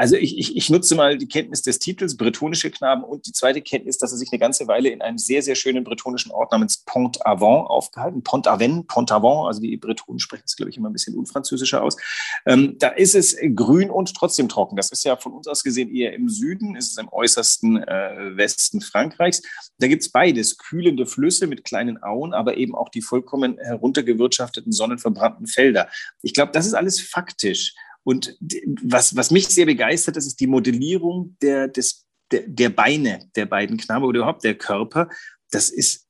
Also 0.00 0.16
ich, 0.16 0.38
ich, 0.38 0.56
ich 0.56 0.70
nutze 0.70 0.94
mal 0.94 1.18
die 1.18 1.28
Kenntnis 1.28 1.60
des 1.60 1.78
Titels 1.78 2.16
Bretonische 2.16 2.70
Knaben 2.70 3.04
und 3.04 3.26
die 3.26 3.32
zweite 3.32 3.60
Kenntnis, 3.60 3.98
dass 3.98 4.12
er 4.12 4.16
sich 4.16 4.32
eine 4.32 4.38
ganze 4.38 4.66
Weile 4.66 4.88
in 4.88 5.02
einem 5.02 5.18
sehr, 5.18 5.42
sehr 5.42 5.56
schönen 5.56 5.84
bretonischen 5.84 6.32
Ort 6.32 6.52
namens 6.52 6.78
Pont-Aven 6.86 7.66
aufgehalten. 7.66 8.22
Pont-Aven, 8.22 8.86
Pont-Aven, 8.86 9.46
also 9.46 9.60
die 9.60 9.76
Bretonen 9.76 10.18
sprechen 10.18 10.44
es, 10.46 10.56
glaube 10.56 10.70
ich, 10.70 10.78
immer 10.78 10.88
ein 10.88 10.94
bisschen 10.94 11.14
unfranzösischer 11.18 11.82
aus. 11.82 11.98
Ähm, 12.46 12.76
da 12.78 12.88
ist 12.88 13.14
es 13.14 13.36
grün 13.54 13.90
und 13.90 14.14
trotzdem 14.14 14.48
trocken. 14.48 14.74
Das 14.74 14.90
ist 14.90 15.04
ja 15.04 15.16
von 15.16 15.34
uns 15.34 15.46
aus 15.46 15.62
gesehen 15.62 15.94
eher 15.94 16.14
im 16.14 16.30
Süden, 16.30 16.76
ist 16.76 16.92
es 16.92 16.96
im 16.96 17.10
äußersten 17.12 17.82
äh, 17.82 18.38
Westen 18.38 18.80
Frankreichs. 18.80 19.42
Da 19.80 19.86
gibt 19.86 20.00
es 20.00 20.10
beides, 20.10 20.56
kühlende 20.56 21.04
Flüsse 21.04 21.46
mit 21.46 21.62
kleinen 21.62 22.02
Auen, 22.02 22.32
aber 22.32 22.56
eben 22.56 22.74
auch 22.74 22.88
die 22.88 23.02
vollkommen 23.02 23.58
heruntergewirtschafteten, 23.58 24.72
sonnenverbrannten 24.72 25.46
Felder. 25.46 25.90
Ich 26.22 26.32
glaube, 26.32 26.52
das 26.52 26.64
ist 26.64 26.72
alles 26.72 27.02
faktisch. 27.02 27.74
Und 28.02 28.36
was, 28.82 29.14
was 29.16 29.30
mich 29.30 29.48
sehr 29.48 29.66
begeistert, 29.66 30.16
das 30.16 30.26
ist 30.26 30.40
die 30.40 30.46
Modellierung 30.46 31.36
der, 31.42 31.68
des, 31.68 32.06
der, 32.30 32.46
der 32.46 32.70
Beine 32.70 33.28
der 33.36 33.46
beiden 33.46 33.76
Knaben 33.76 34.04
oder 34.04 34.20
überhaupt 34.20 34.44
der 34.44 34.56
Körper. 34.56 35.08
Das 35.50 35.70
ist, 35.70 36.08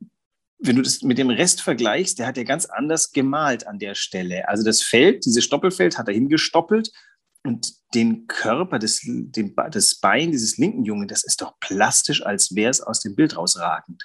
wenn 0.59 0.77
du 0.77 0.83
das 0.83 1.03
mit 1.03 1.19
dem 1.19 1.31
Rest 1.31 1.63
vergleichst, 1.63 2.19
der 2.19 2.27
hat 2.27 2.37
ja 2.37 2.45
ganz 2.45 2.67
anders 2.67 3.13
gemalt 3.13 3.67
an 3.67 3.79
der 3.79 3.95
Stelle. 3.95 4.49
Also 4.49 4.63
das 4.63 4.83
Feld, 4.83 5.25
dieses 5.25 5.45
Stoppelfeld 5.45 5.99
hat 5.99 6.09
er 6.09 6.15
hingestoppelt 6.15 6.93
und 7.43 7.73
den 7.95 8.27
Körper, 8.27 8.79
des, 8.79 9.01
den, 9.05 9.55
das 9.71 9.97
Bein 9.97 10.31
dieses 10.31 10.59
linken 10.59 10.85
Jungen, 10.85 11.09
das 11.09 11.25
ist 11.25 11.41
doch 11.41 11.59
plastisch, 11.59 12.25
als 12.25 12.55
wäre 12.55 12.71
es 12.71 12.81
aus 12.81 13.01
dem 13.01 13.17
Bild 13.17 13.37
rausragend. 13.37 14.05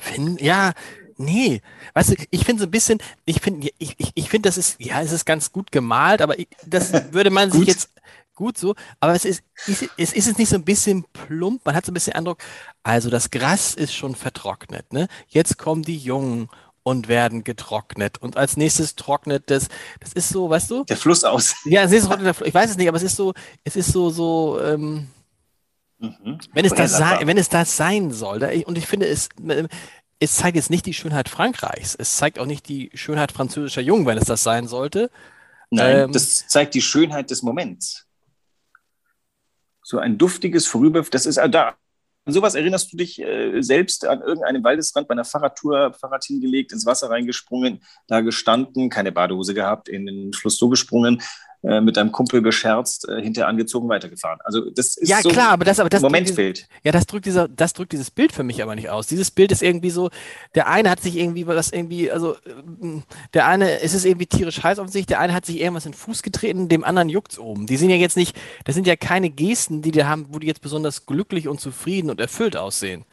Find, 0.00 0.40
ja, 0.40 0.72
Nee, 1.16 1.62
weißt 1.94 2.10
du, 2.10 2.14
ich 2.30 2.44
finde 2.44 2.62
so 2.62 2.66
ein 2.66 2.70
bisschen, 2.70 2.98
ich 3.24 3.40
finde, 3.40 3.68
ich, 3.78 3.94
ich, 3.98 4.10
ich 4.14 4.28
finde, 4.28 4.48
das 4.48 4.58
ist, 4.58 4.76
ja, 4.80 5.00
es 5.00 5.12
ist 5.12 5.24
ganz 5.24 5.52
gut 5.52 5.70
gemalt, 5.72 6.22
aber 6.22 6.38
ich, 6.38 6.48
das 6.66 6.92
würde 7.12 7.30
man 7.30 7.50
sich 7.50 7.66
jetzt 7.66 7.90
gut 8.34 8.58
so, 8.58 8.74
aber 9.00 9.14
es 9.14 9.24
ist, 9.24 9.42
ist, 9.66 9.88
es 9.96 10.12
ist 10.12 10.26
es 10.26 10.38
nicht 10.38 10.48
so 10.48 10.56
ein 10.56 10.64
bisschen 10.64 11.04
plump, 11.12 11.64
man 11.64 11.74
hat 11.74 11.86
so 11.86 11.92
ein 11.92 11.94
bisschen 11.94 12.14
Eindruck, 12.14 12.38
also 12.82 13.10
das 13.10 13.30
Gras 13.30 13.74
ist 13.74 13.94
schon 13.94 14.14
vertrocknet, 14.14 14.92
ne? 14.92 15.08
Jetzt 15.28 15.56
kommen 15.56 15.82
die 15.82 15.96
Jungen 15.96 16.48
und 16.84 17.08
werden 17.08 17.42
getrocknet. 17.42 18.18
Und 18.18 18.36
als 18.36 18.56
nächstes 18.56 18.94
trocknet 18.94 19.50
das, 19.50 19.68
das 20.00 20.12
ist 20.12 20.28
so, 20.28 20.50
weißt 20.50 20.70
du? 20.70 20.84
Der 20.84 20.96
Fluss 20.96 21.24
aus. 21.24 21.56
Ja, 21.64 21.80
als 21.80 21.90
nächstes 21.90 22.08
trocknet 22.08 22.26
der 22.26 22.34
Fluss, 22.34 22.48
ich 22.48 22.54
weiß 22.54 22.70
es 22.70 22.76
nicht, 22.76 22.88
aber 22.88 22.98
es 22.98 23.02
ist 23.02 23.16
so, 23.16 23.32
es 23.64 23.74
ist 23.74 23.90
so, 23.90 24.10
so, 24.10 24.60
ähm, 24.60 25.08
mhm. 25.98 26.38
wenn, 26.52 26.64
es 26.64 26.74
das 26.74 26.96
sein, 26.96 27.26
wenn 27.26 27.38
es 27.38 27.48
das 27.48 27.76
sein 27.76 28.10
soll, 28.12 28.38
da, 28.38 28.50
und 28.66 28.76
ich 28.76 28.86
finde, 28.86 29.06
es, 29.06 29.30
es 30.24 30.36
zeigt 30.36 30.56
jetzt 30.56 30.70
nicht 30.70 30.86
die 30.86 30.94
Schönheit 30.94 31.28
Frankreichs, 31.28 31.94
es 31.94 32.16
zeigt 32.16 32.38
auch 32.38 32.46
nicht 32.46 32.68
die 32.68 32.90
Schönheit 32.94 33.32
französischer 33.32 33.82
Jungen, 33.82 34.06
wenn 34.06 34.18
es 34.18 34.24
das 34.24 34.42
sein 34.42 34.66
sollte. 34.66 35.10
Nein, 35.70 36.04
ähm, 36.04 36.12
das 36.12 36.48
zeigt 36.48 36.74
die 36.74 36.82
Schönheit 36.82 37.30
des 37.30 37.42
Moments. 37.42 38.06
So 39.82 39.98
ein 39.98 40.16
duftiges 40.16 40.66
Vorüber, 40.66 41.02
das 41.02 41.26
ist 41.26 41.36
da 41.36 41.76
an 42.26 42.32
sowas 42.32 42.54
erinnerst 42.54 42.90
du 42.92 42.96
dich 42.96 43.20
äh, 43.20 43.60
selbst 43.60 44.06
an 44.06 44.22
irgendeinem 44.22 44.64
Waldesrand 44.64 45.08
bei 45.08 45.12
einer 45.12 45.26
Fahrradtour, 45.26 45.92
Fahrrad 45.92 46.24
hingelegt, 46.24 46.72
ins 46.72 46.86
Wasser 46.86 47.10
reingesprungen, 47.10 47.82
da 48.06 48.22
gestanden, 48.22 48.88
keine 48.88 49.12
Badehose 49.12 49.52
gehabt, 49.52 49.90
in 49.90 50.06
den 50.06 50.32
Fluss 50.32 50.56
so 50.56 50.70
gesprungen, 50.70 51.20
äh, 51.64 51.80
mit 51.80 51.96
einem 51.96 52.12
Kumpel 52.12 52.42
bescherzt, 52.42 53.08
äh, 53.08 53.22
hinterher 53.22 53.48
angezogen, 53.48 53.88
weitergefahren. 53.88 54.38
Also 54.44 54.68
das 54.70 54.98
ist 54.98 55.08
ja 55.08 55.22
so 55.22 55.30
klar, 55.30 55.52
aber 55.52 55.64
das, 55.64 55.80
aber 55.80 55.88
das 55.88 56.02
Momentbild. 56.02 56.58
Dieses, 56.58 56.68
ja, 56.82 56.92
das 56.92 57.06
drückt 57.06 57.24
dieser, 57.24 57.48
das 57.48 57.72
drückt 57.72 57.92
dieses 57.92 58.10
Bild 58.10 58.32
für 58.32 58.42
mich 58.42 58.62
aber 58.62 58.74
nicht 58.74 58.90
aus. 58.90 59.06
Dieses 59.06 59.30
Bild 59.30 59.50
ist 59.50 59.62
irgendwie 59.62 59.88
so, 59.88 60.10
der 60.54 60.68
eine 60.68 60.90
hat 60.90 61.00
sich 61.00 61.16
irgendwie 61.16 61.46
was 61.46 61.72
irgendwie, 61.72 62.10
also 62.10 62.36
der 63.32 63.46
eine, 63.46 63.80
es 63.80 63.94
ist 63.94 64.04
irgendwie 64.04 64.26
tierisch 64.26 64.62
heiß 64.62 64.78
auf 64.78 64.90
sich, 64.90 65.06
der 65.06 65.20
eine 65.20 65.32
hat 65.32 65.46
sich 65.46 65.58
irgendwas 65.58 65.86
in 65.86 65.92
den 65.92 65.98
Fuß 65.98 66.22
getreten, 66.22 66.68
dem 66.68 66.84
anderen 66.84 67.08
juckt's 67.08 67.38
oben. 67.38 67.66
Die 67.66 67.78
sind 67.78 67.88
ja 67.88 67.96
jetzt 67.96 68.18
nicht, 68.18 68.36
das 68.64 68.74
sind 68.74 68.86
ja 68.86 68.96
keine 68.96 69.30
Gesten, 69.30 69.80
die 69.80 69.90
die 69.90 70.04
haben, 70.04 70.26
wo 70.30 70.38
die 70.40 70.46
jetzt 70.46 70.60
besonders 70.60 71.06
glücklich 71.06 71.48
und 71.48 71.60
zufrieden 71.60 72.10
und 72.10 72.20
erfüllt 72.20 72.58
aussehen. 72.58 73.06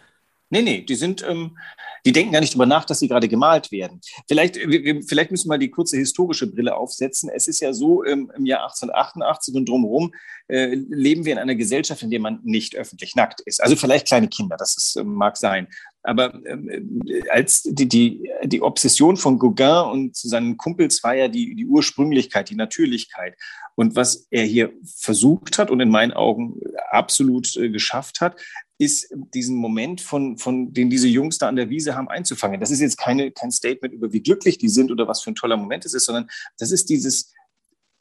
Nee, 0.51 0.62
nee, 0.62 0.81
die 0.81 0.96
sind, 0.96 1.25
ähm, 1.27 1.58
die 2.05 2.12
denken 2.12 2.34
gar 2.34 2.41
nicht 2.41 2.53
darüber 2.53 2.65
nach, 2.65 2.84
dass 2.84 3.00
sie 3.00 3.08
gerade 3.08 3.29
gemalt 3.29 3.72
werden. 3.72 4.01
Vielleicht, 4.27 4.58
wir, 4.58 5.01
vielleicht 5.01 5.31
müssen 5.31 5.46
wir 5.46 5.53
mal 5.53 5.60
die 5.60 5.72
kurze 5.72 5.96
historische 5.96 6.46
Brille 6.46 6.75
aufsetzen. 6.75 7.29
Es 7.34 7.48
ist 7.48 7.62
ja 7.62 7.72
so, 7.72 8.03
ähm, 8.03 8.29
im 8.36 8.46
Jahr 8.46 8.63
1888 8.63 9.55
und 9.55 9.70
drumherum 9.70 10.13
äh, 10.50 10.75
leben 10.75 11.24
wir 11.24 11.31
in 11.31 11.39
einer 11.39 11.55
Gesellschaft, 11.55 12.03
in 12.03 12.12
der 12.12 12.20
man 12.20 12.41
nicht 12.43 12.75
öffentlich 12.75 13.15
nackt 13.15 13.39
ist. 13.41 13.63
Also 13.63 13.77
vielleicht 13.77 14.08
kleine 14.08 14.27
Kinder, 14.27 14.58
das 14.58 14.75
ist, 14.75 14.98
äh, 14.98 15.05
mag 15.05 15.38
sein. 15.38 15.70
Aber 16.03 16.34
ähm, 16.46 17.01
als 17.29 17.62
die, 17.63 17.88
die, 17.88 18.29
die 18.43 18.62
Obsession 18.62 19.15
von 19.15 19.39
Gauguin 19.39 19.91
und 19.91 20.17
seinen 20.17 20.58
Kumpels 20.58 21.01
war 21.03 21.15
ja 21.15 21.29
die, 21.29 21.55
die 21.55 21.65
Ursprünglichkeit, 21.65 22.50
die 22.50 22.55
Natürlichkeit. 22.55 23.36
Und 23.75 23.96
was 23.96 24.27
er 24.31 24.43
hier 24.43 24.74
versucht 24.84 25.58
hat 25.58 25.72
und 25.72 25.79
in 25.79 25.89
meinen 25.89 26.12
Augen 26.12 26.60
absolut 26.89 27.55
äh, 27.55 27.70
geschafft 27.70 28.20
hat, 28.20 28.36
ist 28.82 29.14
diesen 29.36 29.58
Moment, 29.58 30.02
von, 30.02 30.40
von 30.40 30.74
den 30.74 30.90
diese 30.90 31.08
Jungs 31.08 31.38
da 31.38 31.48
an 31.48 31.56
der 31.56 31.70
Wiese 31.70 31.96
haben, 31.96 32.10
einzufangen. 32.10 32.60
Das 32.60 32.72
ist 32.72 32.80
jetzt 32.80 32.98
keine, 32.98 33.32
kein 33.32 33.52
Statement 33.52 33.94
über, 33.94 34.12
wie 34.12 34.24
glücklich 34.24 34.58
die 34.58 34.70
sind 34.70 34.92
oder 34.92 35.08
was 35.08 35.22
für 35.22 35.30
ein 35.30 35.36
toller 35.36 35.56
Moment 35.56 35.86
es 35.86 35.94
ist, 35.94 36.06
sondern 36.06 36.28
das 36.58 36.72
ist 36.72 36.90
dieses 36.90 37.32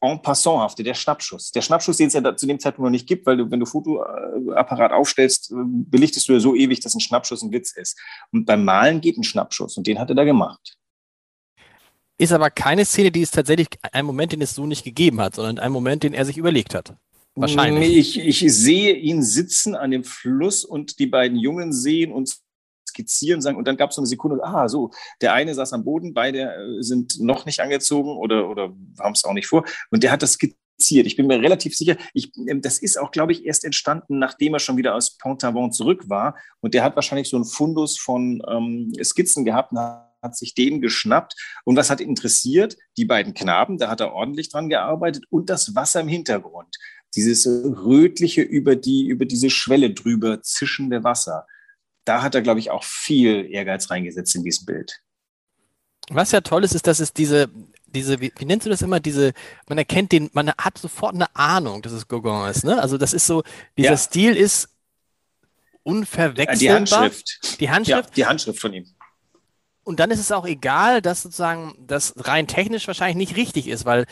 en 0.00 0.22
passanthafte, 0.22 0.82
der 0.82 0.94
Schnappschuss. 0.94 1.50
Der 1.50 1.60
Schnappschuss, 1.60 1.98
den 1.98 2.06
es 2.06 2.14
ja 2.14 2.34
zu 2.34 2.46
dem 2.46 2.58
Zeitpunkt 2.58 2.86
noch 2.86 2.90
nicht 2.90 3.06
gibt, 3.06 3.26
weil 3.26 3.36
du, 3.36 3.50
wenn 3.50 3.60
du 3.60 3.66
Fotoapparat 3.66 4.92
aufstellst, 4.92 5.52
belichtest 5.54 6.26
du 6.30 6.32
ja 6.32 6.40
so 6.40 6.54
ewig, 6.54 6.80
dass 6.80 6.94
ein 6.94 7.00
Schnappschuss 7.00 7.42
ein 7.42 7.52
Witz 7.52 7.76
ist. 7.76 8.00
Und 8.32 8.46
beim 8.46 8.64
Malen 8.64 9.02
geht 9.02 9.18
ein 9.18 9.22
Schnappschuss 9.22 9.76
und 9.76 9.86
den 9.86 9.98
hat 9.98 10.08
er 10.08 10.14
da 10.14 10.24
gemacht. 10.24 10.78
Ist 12.16 12.32
aber 12.32 12.48
keine 12.48 12.86
Szene, 12.86 13.10
die 13.10 13.20
es 13.20 13.32
tatsächlich 13.32 13.68
einen 13.92 14.06
Moment, 14.06 14.32
den 14.32 14.40
es 14.40 14.54
so 14.54 14.64
nicht 14.64 14.84
gegeben 14.84 15.20
hat, 15.20 15.34
sondern 15.34 15.58
einen 15.58 15.74
Moment, 15.74 16.04
den 16.04 16.14
er 16.14 16.24
sich 16.24 16.38
überlegt 16.38 16.74
hat. 16.74 16.94
Wahrscheinlich. 17.40 18.18
Ich, 18.18 18.44
ich 18.44 18.54
sehe 18.54 18.94
ihn 18.94 19.22
sitzen 19.22 19.74
an 19.74 19.90
dem 19.90 20.04
Fluss 20.04 20.64
und 20.64 20.98
die 20.98 21.06
beiden 21.06 21.38
Jungen 21.38 21.72
sehen 21.72 22.12
und 22.12 22.40
skizzieren, 22.90 23.40
sagen, 23.40 23.56
und 23.56 23.66
dann 23.66 23.76
gab 23.76 23.90
es 23.90 23.96
so 23.96 24.02
eine 24.02 24.06
Sekunde, 24.06 24.42
ah, 24.42 24.68
so, 24.68 24.90
der 25.20 25.32
eine 25.32 25.54
saß 25.54 25.72
am 25.72 25.84
Boden, 25.84 26.12
beide 26.12 26.52
äh, 26.54 26.82
sind 26.82 27.20
noch 27.20 27.46
nicht 27.46 27.60
angezogen 27.60 28.16
oder, 28.16 28.48
oder 28.48 28.74
haben 28.98 29.12
es 29.14 29.24
auch 29.24 29.32
nicht 29.32 29.46
vor. 29.46 29.64
Und 29.90 30.02
der 30.02 30.10
hat 30.10 30.22
das 30.22 30.32
skizziert. 30.32 31.06
Ich 31.06 31.16
bin 31.16 31.26
mir 31.26 31.40
relativ 31.40 31.76
sicher, 31.76 31.96
ich, 32.14 32.32
ähm, 32.48 32.60
das 32.60 32.78
ist 32.78 32.98
auch, 32.98 33.10
glaube 33.10 33.32
ich, 33.32 33.46
erst 33.46 33.64
entstanden, 33.64 34.18
nachdem 34.18 34.54
er 34.54 34.60
schon 34.60 34.76
wieder 34.76 34.94
aus 34.94 35.16
Pont-Aven 35.16 35.72
zurück 35.72 36.08
war. 36.08 36.36
Und 36.60 36.74
der 36.74 36.82
hat 36.82 36.96
wahrscheinlich 36.96 37.28
so 37.28 37.36
einen 37.36 37.46
Fundus 37.46 37.98
von 37.98 38.42
ähm, 38.48 38.92
Skizzen 39.02 39.44
gehabt, 39.44 39.72
hat 39.72 40.36
sich 40.36 40.54
den 40.54 40.80
geschnappt. 40.80 41.34
Und 41.64 41.76
was 41.76 41.90
hat 41.90 42.00
interessiert? 42.00 42.76
Die 42.96 43.04
beiden 43.04 43.34
Knaben, 43.34 43.78
da 43.78 43.88
hat 43.88 44.00
er 44.00 44.12
ordentlich 44.12 44.50
dran 44.50 44.68
gearbeitet 44.68 45.24
und 45.30 45.48
das 45.48 45.74
Wasser 45.74 46.00
im 46.00 46.08
Hintergrund 46.08 46.76
dieses 47.14 47.46
rötliche 47.46 48.42
über 48.42 48.76
die, 48.76 49.06
über 49.06 49.24
diese 49.24 49.50
Schwelle 49.50 49.92
drüber 49.92 50.42
zischende 50.42 51.04
Wasser. 51.04 51.46
Da 52.04 52.22
hat 52.22 52.34
er, 52.34 52.42
glaube 52.42 52.60
ich, 52.60 52.70
auch 52.70 52.84
viel 52.84 53.46
Ehrgeiz 53.50 53.90
reingesetzt 53.90 54.34
in 54.34 54.44
diesem 54.44 54.66
Bild. 54.66 55.00
Was 56.08 56.32
ja 56.32 56.40
toll 56.40 56.64
ist, 56.64 56.74
ist, 56.74 56.86
dass 56.86 57.00
es 57.00 57.12
diese, 57.12 57.50
diese, 57.86 58.20
wie, 58.20 58.32
wie 58.36 58.44
nennst 58.44 58.66
du 58.66 58.70
das 58.70 58.82
immer, 58.82 59.00
diese, 59.00 59.32
man 59.68 59.78
erkennt 59.78 60.12
den, 60.12 60.30
man 60.32 60.50
hat 60.58 60.78
sofort 60.78 61.14
eine 61.14 61.34
Ahnung, 61.36 61.82
dass 61.82 61.92
es 61.92 62.08
Gauguin 62.08 62.50
ist, 62.50 62.64
ne? 62.64 62.80
Also 62.80 62.98
das 62.98 63.12
ist 63.12 63.26
so, 63.26 63.42
dieser 63.76 63.90
ja. 63.90 63.96
Stil 63.96 64.36
ist 64.36 64.68
unverwechselbar. 65.82 66.56
Die 66.56 66.70
Handschrift. 66.70 67.60
Die 67.60 67.70
Handschrift. 67.70 68.08
Ja, 68.08 68.14
die 68.14 68.26
Handschrift 68.26 68.60
von 68.60 68.72
ihm. 68.72 68.86
Und 69.82 69.98
dann 69.98 70.10
ist 70.10 70.20
es 70.20 70.30
auch 70.30 70.46
egal, 70.46 71.02
dass 71.02 71.22
sozusagen 71.22 71.74
das 71.78 72.14
rein 72.16 72.46
technisch 72.46 72.86
wahrscheinlich 72.86 73.16
nicht 73.16 73.36
richtig 73.36 73.66
ist, 73.66 73.84
weil 73.84 74.06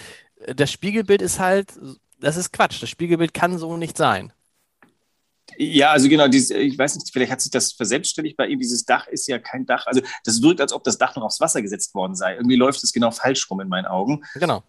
das 0.55 0.73
Spiegelbild 0.73 1.23
ist 1.23 1.38
halt 1.38 1.73
das 2.21 2.37
ist 2.37 2.53
Quatsch. 2.53 2.83
Das 2.83 2.89
Spiegelbild 2.89 3.35
kann 3.35 3.59
so 3.59 3.77
nicht 3.77 3.97
sein. 3.97 4.33
Ja, 5.57 5.93
also 5.93 6.09
genau, 6.09 6.29
dieses, 6.29 6.51
ich 6.51 6.79
weiß 6.79 6.97
nicht, 6.97 7.11
vielleicht 7.13 7.33
hat 7.33 7.41
sich 7.41 7.51
das 7.51 7.73
verselbstständigt 7.73 8.37
bei 8.37 8.47
ihm. 8.47 8.59
Dieses 8.61 8.85
Dach 8.85 9.09
ist 9.09 9.27
ja 9.27 9.39
kein 9.39 9.67
Dach. 9.67 9.87
Also 9.87 10.03
das 10.25 10.43
wirkt, 10.43 10.61
als 10.61 10.73
ob 10.73 10.85
das 10.85 10.99
Dach 10.99 11.17
noch 11.17 11.23
aufs 11.23 11.41
Wasser 11.41 11.63
gesetzt 11.63 11.95
worden 11.95 12.15
sei. 12.15 12.35
Irgendwie 12.35 12.57
läuft 12.57 12.83
es 12.85 12.93
genau 12.93 13.11
falsch 13.11 13.51
rum 13.51 13.61
in 13.61 13.69
meinen 13.69 13.87
Augen. 13.87 14.23
Genau. 14.35 14.63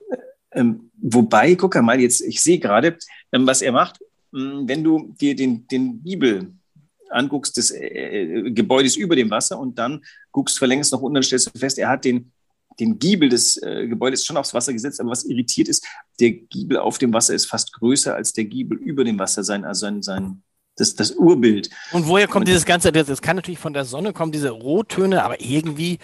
Ähm, 0.51 0.89
wobei, 0.99 1.55
guck 1.55 1.75
mal 1.75 1.99
jetzt, 1.99 2.21
ich 2.21 2.41
sehe 2.41 2.59
gerade, 2.59 2.97
ähm, 3.31 3.45
was 3.45 3.61
er 3.61 3.71
macht. 3.71 3.99
Ähm, 4.33 4.67
wenn 4.67 4.83
du 4.83 5.13
dir 5.19 5.35
den, 5.35 5.67
den 5.67 6.01
Bibel 6.01 6.53
anguckst 7.09 7.57
des 7.57 7.71
äh, 7.71 7.85
äh, 7.85 8.51
Gebäudes 8.51 8.95
über 8.95 9.15
dem 9.15 9.29
Wasser 9.29 9.59
und 9.59 9.77
dann 9.77 10.03
guckst 10.31 10.57
verlängst 10.57 10.91
noch 10.91 11.01
unten, 11.01 11.15
dann 11.15 11.23
stellst 11.23 11.53
du 11.53 11.59
fest, 11.59 11.77
er 11.77 11.89
hat 11.89 12.05
den 12.05 12.31
den 12.79 12.99
Giebel 12.99 13.29
des 13.29 13.61
äh, 13.61 13.87
Gebäudes 13.87 14.25
schon 14.25 14.37
aufs 14.37 14.53
Wasser 14.53 14.73
gesetzt, 14.73 14.99
aber 14.99 15.11
was 15.11 15.25
irritiert 15.25 15.67
ist, 15.67 15.85
der 16.19 16.31
Giebel 16.31 16.77
auf 16.77 16.97
dem 16.97 17.13
Wasser 17.13 17.33
ist 17.33 17.45
fast 17.45 17.73
größer 17.73 18.15
als 18.15 18.33
der 18.33 18.45
Giebel 18.45 18.77
über 18.77 19.03
dem 19.03 19.19
Wasser 19.19 19.43
sein, 19.43 19.65
also 19.65 19.81
sein, 19.85 20.01
sein 20.01 20.43
das, 20.75 20.95
das 20.95 21.11
Urbild. 21.11 21.69
Und 21.91 22.07
woher 22.07 22.27
kommt 22.27 22.43
Und, 22.43 22.47
dieses 22.47 22.65
Ganze? 22.65 22.91
Das 22.91 23.21
kann 23.21 23.35
natürlich 23.35 23.59
von 23.59 23.73
der 23.73 23.85
Sonne 23.85 24.13
kommen, 24.13 24.31
diese 24.31 24.51
Rottöne, 24.51 25.23
aber 25.23 25.41
irgendwie 25.41 25.99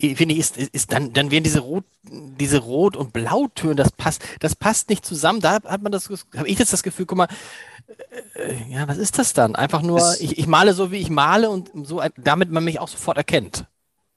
finde 0.00 0.34
ich, 0.34 0.40
ist, 0.40 0.56
ist 0.56 0.92
dann, 0.92 1.12
dann 1.12 1.30
werden 1.30 1.42
diese 1.42 1.60
Rot, 1.60 1.84
diese 2.04 2.58
Rot- 2.58 2.96
und 2.96 3.12
Blautöne, 3.12 3.74
das 3.74 3.90
passt, 3.90 4.22
das 4.40 4.54
passt 4.54 4.90
nicht 4.90 5.04
zusammen. 5.04 5.40
Da 5.40 5.54
hat 5.54 5.82
man 5.82 5.90
das, 5.90 6.08
habe 6.36 6.48
ich 6.48 6.58
jetzt 6.58 6.72
das 6.72 6.84
Gefühl, 6.84 7.06
guck 7.06 7.18
mal, 7.18 7.28
äh, 8.34 8.54
ja, 8.70 8.86
was 8.86 8.98
ist 8.98 9.18
das 9.18 9.32
dann? 9.32 9.56
Einfach 9.56 9.82
nur, 9.82 10.14
ich, 10.20 10.38
ich 10.38 10.46
male 10.46 10.72
so, 10.72 10.92
wie 10.92 10.98
ich 10.98 11.10
male 11.10 11.50
und 11.50 11.70
so, 11.86 12.00
damit 12.16 12.50
man 12.50 12.62
mich 12.64 12.78
auch 12.78 12.88
sofort 12.88 13.16
erkennt. 13.16 13.66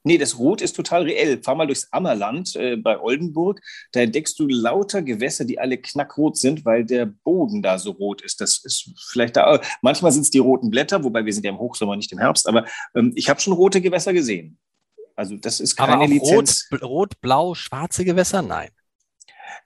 Nee, 0.04 0.18
das 0.18 0.38
Rot 0.38 0.62
ist 0.62 0.74
total 0.74 1.02
reell. 1.02 1.42
Fahr 1.42 1.54
mal 1.54 1.66
durchs 1.66 1.88
Ammerland 1.92 2.56
äh, 2.56 2.76
bei 2.76 2.98
Oldenburg. 3.00 3.60
Da 3.92 4.00
entdeckst 4.00 4.38
du 4.38 4.48
lauter 4.48 5.02
Gewässer, 5.02 5.44
die 5.44 5.60
alle 5.60 5.78
knackrot 5.78 6.36
sind, 6.36 6.64
weil 6.64 6.84
der 6.84 7.06
Boden 7.06 7.62
da 7.62 7.78
so 7.78 7.92
rot 7.92 8.22
ist. 8.22 8.40
Das 8.40 8.58
ist 8.64 8.90
vielleicht 9.10 9.36
da. 9.36 9.60
Manchmal 9.80 10.10
sind 10.12 10.22
es 10.22 10.30
die 10.30 10.38
roten 10.38 10.70
Blätter, 10.70 11.04
wobei 11.04 11.24
wir 11.24 11.32
sind 11.32 11.44
ja 11.44 11.52
im 11.52 11.58
Hochsommer, 11.58 11.96
nicht 11.96 12.12
im 12.12 12.18
Herbst. 12.18 12.48
Aber 12.48 12.66
ähm, 12.94 13.12
ich 13.14 13.28
habe 13.28 13.40
schon 13.40 13.52
rote 13.52 13.80
Gewässer 13.80 14.12
gesehen. 14.12 14.58
Also 15.14 15.36
das 15.36 15.60
ist 15.60 15.76
keine 15.76 15.94
aber 15.94 16.08
Lizenz. 16.08 16.68
Rot, 16.72 16.82
rot, 16.82 17.20
blau, 17.20 17.54
schwarze 17.54 18.04
Gewässer? 18.04 18.42
Nein. 18.42 18.70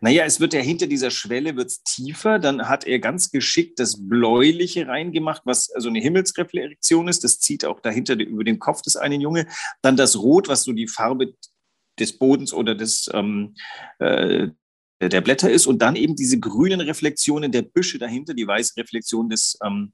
Naja, 0.00 0.24
es 0.24 0.40
wird 0.40 0.54
ja 0.54 0.60
hinter 0.60 0.86
dieser 0.86 1.10
Schwelle 1.10 1.56
wird's 1.56 1.82
tiefer. 1.82 2.38
Dann 2.38 2.68
hat 2.68 2.86
er 2.86 2.98
ganz 2.98 3.30
geschickt 3.30 3.78
das 3.78 3.96
Bläuliche 4.08 4.86
reingemacht, 4.86 5.42
was 5.44 5.70
also 5.70 5.88
eine 5.88 6.00
Himmelsreflexion 6.00 7.08
ist. 7.08 7.24
Das 7.24 7.40
zieht 7.40 7.64
auch 7.64 7.80
dahinter 7.80 8.18
über 8.18 8.44
den 8.44 8.58
Kopf 8.58 8.82
des 8.82 8.96
einen 8.96 9.20
Junge. 9.20 9.46
Dann 9.82 9.96
das 9.96 10.16
Rot, 10.16 10.48
was 10.48 10.64
so 10.64 10.72
die 10.72 10.88
Farbe 10.88 11.34
des 11.98 12.18
Bodens 12.18 12.52
oder 12.52 12.74
des 12.74 13.10
ähm, 13.12 13.54
äh, 13.98 14.48
der 15.00 15.20
Blätter 15.20 15.50
ist 15.50 15.66
und 15.66 15.82
dann 15.82 15.94
eben 15.94 16.16
diese 16.16 16.40
grünen 16.40 16.80
Reflexionen 16.80 17.52
der 17.52 17.62
Büsche 17.62 17.98
dahinter, 17.98 18.32
die 18.32 18.46
weiße 18.46 18.76
Reflexion 18.78 19.28
des 19.28 19.58
ähm, 19.64 19.92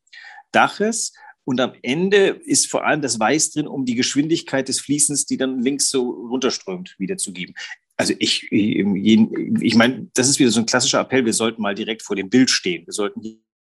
Daches. 0.53 1.13
Und 1.45 1.61
am 1.61 1.73
Ende 1.83 2.29
ist 2.29 2.71
vor 2.71 2.85
allem 2.87 3.03
das 3.03 3.19
Weiß 3.19 3.51
drin, 3.51 3.67
um 3.67 3.85
die 3.85 3.97
Geschwindigkeit 3.97 4.69
des 4.69 4.81
Fließens, 4.81 5.27
die 5.27 5.37
dann 5.37 5.61
links 5.61 5.91
so 5.91 6.11
runterströmt, 6.11 6.95
wiederzugeben 6.99 7.55
also 8.03 8.15
ich, 8.19 8.51
ich 8.51 9.75
meine, 9.77 10.09
das 10.15 10.29
ist 10.29 10.41
wieder 10.41 10.51
so 10.51 10.59
ein 10.59 10.67
klassischer 10.67 11.01
Appell, 11.01 11.25
wir 11.25 11.33
sollten 11.33 11.63
mal 11.63 11.77
direkt 11.77 12.03
vor 12.03 12.17
dem 12.17 12.29
Bild 12.29 12.51
stehen. 12.51 12.85
Wir 12.85 12.93
sollten 12.93 13.21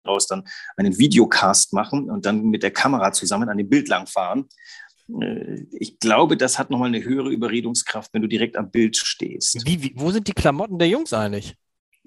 daraus 0.03 0.27
dann 0.27 0.43
einen 0.77 0.99
Videocast 0.99 1.73
machen 1.73 2.11
und 2.11 2.27
dann 2.27 2.43
mit 2.43 2.61
der 2.61 2.69
Kamera 2.69 3.11
zusammen 3.11 3.49
an 3.49 3.57
dem 3.57 3.69
Bild 3.69 3.87
langfahren. 3.87 4.45
äh, 5.19 5.65
ich 5.71 5.97
glaube, 5.99 6.37
das 6.37 6.59
hat 6.59 6.69
nochmal 6.69 6.89
eine 6.89 7.03
höhere 7.03 7.29
Überredungskraft, 7.29 8.13
wenn 8.13 8.21
du 8.21 8.27
direkt 8.27 8.55
am 8.55 8.69
Bild 8.69 8.97
stehst. 8.97 9.65
Wie, 9.65 9.81
wie, 9.81 9.93
wo 9.95 10.11
sind 10.11 10.27
die 10.27 10.33
Klamotten 10.33 10.77
der 10.77 10.89
Jungs 10.89 11.11
eigentlich? 11.11 11.55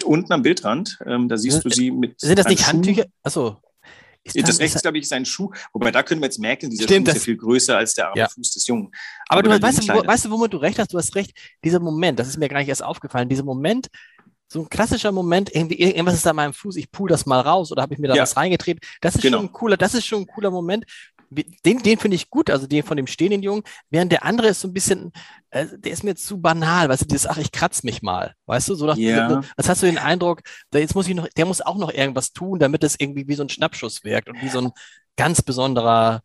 Unten 0.05 0.33
am 0.33 0.43
Bildrand, 0.43 0.99
ähm, 1.05 1.29
da 1.29 1.37
siehst 1.37 1.65
du 1.65 1.71
sie 1.71 1.91
mit. 1.91 2.21
Sind 2.21 2.39
das 2.39 2.47
nicht 2.47 2.67
Handtücher? 2.69 3.07
Achso. 3.25 3.61
Ist 4.25 4.37
das, 4.37 4.45
das 4.45 4.61
rechts, 4.61 4.83
glaube 4.83 4.99
ich, 4.99 5.09
sein 5.09 5.25
Schuh. 5.25 5.51
Wobei 5.73 5.91
da 5.91 6.03
können 6.03 6.21
wir 6.21 6.27
jetzt 6.27 6.39
merken, 6.39 6.71
dieser 6.71 6.85
Stimmt, 6.85 7.09
Schuh 7.09 7.13
ist 7.13 7.19
ja 7.19 7.25
viel 7.25 7.37
größer 7.37 7.77
als 7.77 7.95
der 7.95 8.09
arme 8.09 8.19
ja. 8.19 8.29
Fuß 8.29 8.53
des 8.53 8.67
Jungen. 8.67 8.93
Aber, 9.29 9.41
Aber 9.41 9.59
du 9.59 9.63
weißt, 9.63 9.89
du, 9.89 9.95
wo, 9.95 10.07
weißt 10.07 10.25
du, 10.27 10.31
womit 10.31 10.53
du 10.53 10.59
recht 10.59 10.79
hast? 10.79 10.93
Du 10.93 10.99
hast 10.99 11.15
recht. 11.17 11.33
Dieser 11.65 11.81
Moment, 11.81 12.19
das 12.19 12.29
ist 12.29 12.39
mir 12.39 12.49
gar 12.49 12.59
nicht 12.61 12.69
erst 12.69 12.85
aufgefallen. 12.85 13.29
Dieser 13.29 13.43
Moment, 13.43 13.89
so 14.49 14.61
ein 14.61 14.69
klassischer 14.69 15.13
Moment, 15.13 15.53
irgendwie, 15.55 15.81
irgendwas 15.81 16.15
ist 16.15 16.27
an 16.27 16.37
meinem 16.37 16.53
Fuß, 16.53 16.77
ich 16.77 16.91
pull 16.93 17.09
das 17.09 17.25
mal 17.27 17.41
raus 17.41 17.73
oder 17.73 17.83
habe 17.83 17.95
ich 17.95 18.01
mir 18.01 18.09
da 18.09 18.15
Ja. 18.15 18.23
was 18.23 18.37
reingetreten. 18.37 18.81
Das 19.01 19.15
ist 19.15 19.23
Genau. 19.23 19.39
schon 19.39 19.47
ein 19.47 19.53
cooler, 19.53 19.77
das 19.79 19.95
ist 19.95 20.07
schon 20.07 20.21
ein 20.23 20.27
cooler 20.27 20.51
Moment. 20.51 20.85
Den, 21.35 21.79
den 21.83 21.99
finde 21.99 22.15
ich 22.15 22.31
gut, 22.31 22.51
also 22.51 22.67
den 22.67 22.83
von 22.83 22.97
dem 22.97 23.07
stehenden 23.07 23.43
Jungen, 23.43 23.63
während 23.91 24.13
der 24.13 24.25
andere 24.25 24.49
ist 24.49 24.61
so 24.61 24.69
ein 24.69 24.73
bisschen, 24.73 25.13
äh, 25.51 25.67
der 25.79 25.93
ist 25.93 26.05
mir 26.05 26.15
zu 26.15 26.41
banal, 26.41 26.89
weißt 26.89 27.03
du, 27.03 27.07
dieses, 27.07 27.27
ach, 27.27 27.39
ich 27.39 27.53
kratz 27.53 27.83
mich 27.83 28.03
mal, 28.03 28.35
weißt 28.47 28.69
du, 28.69 28.75
so 28.75 28.87
nach, 28.87 28.97
Ja. 28.97 29.41
das 29.57 29.69
hast 29.69 29.83
du 29.83 29.87
den 29.87 29.99
Eindruck, 29.99 30.43
da 30.71 30.79
jetzt 30.79 30.95
muss 30.95 31.09
ich 31.09 31.15
noch, 31.15 31.29
der 31.29 31.47
muss 31.47 31.61
auch 31.61 31.77
noch 31.79 31.93
irgendwas 31.93 32.33
tun, 32.33 32.59
damit 32.59 32.85
es 32.85 32.97
irgendwie 32.99 33.27
wie 33.29 33.35
so 33.35 33.43
ein 33.43 33.49
Schnappschuss 33.49 34.05
wirkt 34.05 34.29
und 34.29 34.41
wie 34.43 34.49
so 34.49 34.61
ein 34.61 34.71
ganz 35.17 35.43
besonderer 35.43 36.23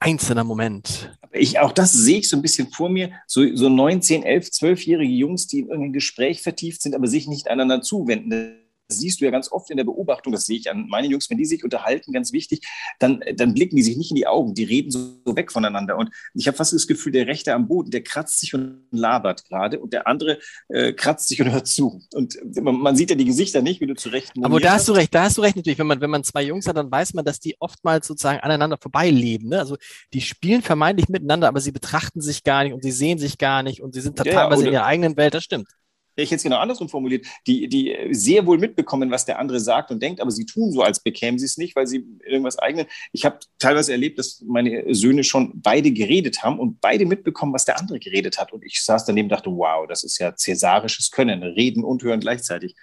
einzelner 0.00 0.44
Moment. 0.44 1.16
Aber 1.22 1.36
ich, 1.36 1.58
auch 1.58 1.72
das 1.72 1.92
sehe 1.92 2.18
ich 2.18 2.28
so 2.28 2.36
ein 2.36 2.42
bisschen 2.42 2.70
vor 2.70 2.90
mir. 2.90 3.12
So, 3.26 3.42
so 3.56 3.68
19, 3.68 4.22
11, 4.22 4.48
12-jährige 4.48 5.12
Jungs, 5.12 5.46
die 5.46 5.60
in 5.60 5.68
irgendein 5.68 5.92
Gespräch 5.94 6.42
vertieft 6.42 6.82
sind, 6.82 6.94
aber 6.94 7.06
sich 7.06 7.26
nicht 7.26 7.48
einander 7.48 7.80
zuwenden. 7.80 8.60
Siehst 8.98 9.20
du 9.20 9.24
ja 9.24 9.30
ganz 9.30 9.50
oft 9.52 9.70
in 9.70 9.76
der 9.76 9.84
Beobachtung, 9.84 10.32
das 10.32 10.46
sehe 10.46 10.58
ich 10.58 10.70
an 10.70 10.86
meinen 10.88 11.10
Jungs, 11.10 11.28
wenn 11.30 11.38
die 11.38 11.44
sich 11.44 11.64
unterhalten, 11.64 12.12
ganz 12.12 12.32
wichtig, 12.32 12.66
dann, 12.98 13.22
dann 13.36 13.54
blicken 13.54 13.76
die 13.76 13.82
sich 13.82 13.96
nicht 13.96 14.10
in 14.10 14.16
die 14.16 14.26
Augen, 14.26 14.54
die 14.54 14.64
reden 14.64 14.90
so, 14.90 15.14
weg 15.26 15.50
voneinander. 15.52 15.96
Und 15.96 16.10
ich 16.34 16.46
habe 16.46 16.56
fast 16.56 16.72
das 16.72 16.86
Gefühl, 16.86 17.12
der 17.12 17.26
Rechte 17.26 17.54
am 17.54 17.66
Boden, 17.68 17.90
der 17.90 18.02
kratzt 18.02 18.40
sich 18.40 18.54
und 18.54 18.82
labert 18.90 19.44
gerade 19.46 19.80
und 19.80 19.92
der 19.92 20.06
andere 20.06 20.38
äh, 20.68 20.92
kratzt 20.92 21.28
sich 21.28 21.40
und 21.40 21.50
hört 21.52 21.66
zu. 21.66 22.00
Und 22.14 22.38
man, 22.60 22.76
man 22.76 22.96
sieht 22.96 23.10
ja 23.10 23.16
die 23.16 23.24
Gesichter 23.24 23.62
nicht, 23.62 23.80
wie 23.80 23.86
du 23.86 23.94
zu 23.94 24.08
Recht 24.10 24.32
Aber 24.42 24.60
da 24.60 24.70
hast 24.72 24.80
hast. 24.80 24.88
du 24.88 24.92
recht, 24.92 25.14
da 25.14 25.24
hast 25.24 25.38
du 25.38 25.42
recht 25.42 25.56
natürlich. 25.56 25.78
Wenn 25.78 25.86
man, 25.86 26.00
wenn 26.00 26.10
man 26.10 26.24
zwei 26.24 26.42
Jungs 26.42 26.66
hat, 26.66 26.76
dann 26.76 26.90
weiß 26.90 27.14
man, 27.14 27.24
dass 27.24 27.40
die 27.40 27.56
oftmals 27.60 28.06
sozusagen 28.06 28.40
aneinander 28.40 28.78
vorbeileben. 28.80 29.48
Ne? 29.48 29.58
Also 29.58 29.76
die 30.12 30.20
spielen 30.20 30.62
vermeintlich 30.62 31.08
miteinander, 31.08 31.48
aber 31.48 31.60
sie 31.60 31.72
betrachten 31.72 32.20
sich 32.20 32.44
gar 32.44 32.64
nicht 32.64 32.72
und 32.72 32.82
sie 32.82 32.92
sehen 32.92 33.18
sich 33.18 33.38
gar 33.38 33.62
nicht 33.62 33.80
und 33.82 33.94
sie 33.94 34.00
sind 34.00 34.18
Ja, 34.18 34.24
teilweise 34.24 34.60
oder- 34.60 34.68
in 34.68 34.74
ihrer 34.74 34.84
eigenen 34.86 35.16
Welt, 35.16 35.34
das 35.34 35.44
stimmt. 35.44 35.68
Ich 36.16 36.30
jetzt 36.30 36.42
genau 36.42 36.58
andersrum 36.58 36.88
formuliert, 36.88 37.26
die, 37.46 37.68
die 37.68 37.96
sehr 38.10 38.46
wohl 38.46 38.58
mitbekommen, 38.58 39.10
was 39.10 39.24
der 39.24 39.38
andere 39.38 39.60
sagt 39.60 39.90
und 39.90 40.02
denkt, 40.02 40.20
aber 40.20 40.30
sie 40.30 40.46
tun 40.46 40.72
so, 40.72 40.82
als 40.82 41.00
bekämen 41.00 41.38
sie 41.38 41.46
es 41.46 41.56
nicht, 41.56 41.74
weil 41.76 41.86
sie 41.86 42.06
irgendwas 42.24 42.58
eigenen. 42.58 42.86
Ich 43.12 43.24
habe 43.24 43.38
teilweise 43.58 43.92
erlebt, 43.92 44.18
dass 44.18 44.42
meine 44.46 44.94
Söhne 44.94 45.24
schon 45.24 45.60
beide 45.60 45.90
geredet 45.90 46.42
haben 46.42 46.58
und 46.58 46.80
beide 46.80 47.06
mitbekommen, 47.06 47.52
was 47.52 47.64
der 47.64 47.78
andere 47.78 47.98
geredet 47.98 48.38
hat. 48.38 48.52
Und 48.52 48.64
ich 48.64 48.82
saß 48.84 49.04
daneben 49.04 49.26
und 49.26 49.32
dachte, 49.32 49.50
wow, 49.50 49.86
das 49.88 50.04
ist 50.04 50.18
ja 50.18 50.34
cäsarisches 50.36 51.10
Können, 51.10 51.42
reden 51.42 51.84
und 51.84 52.02
hören 52.02 52.20
gleichzeitig. 52.20 52.76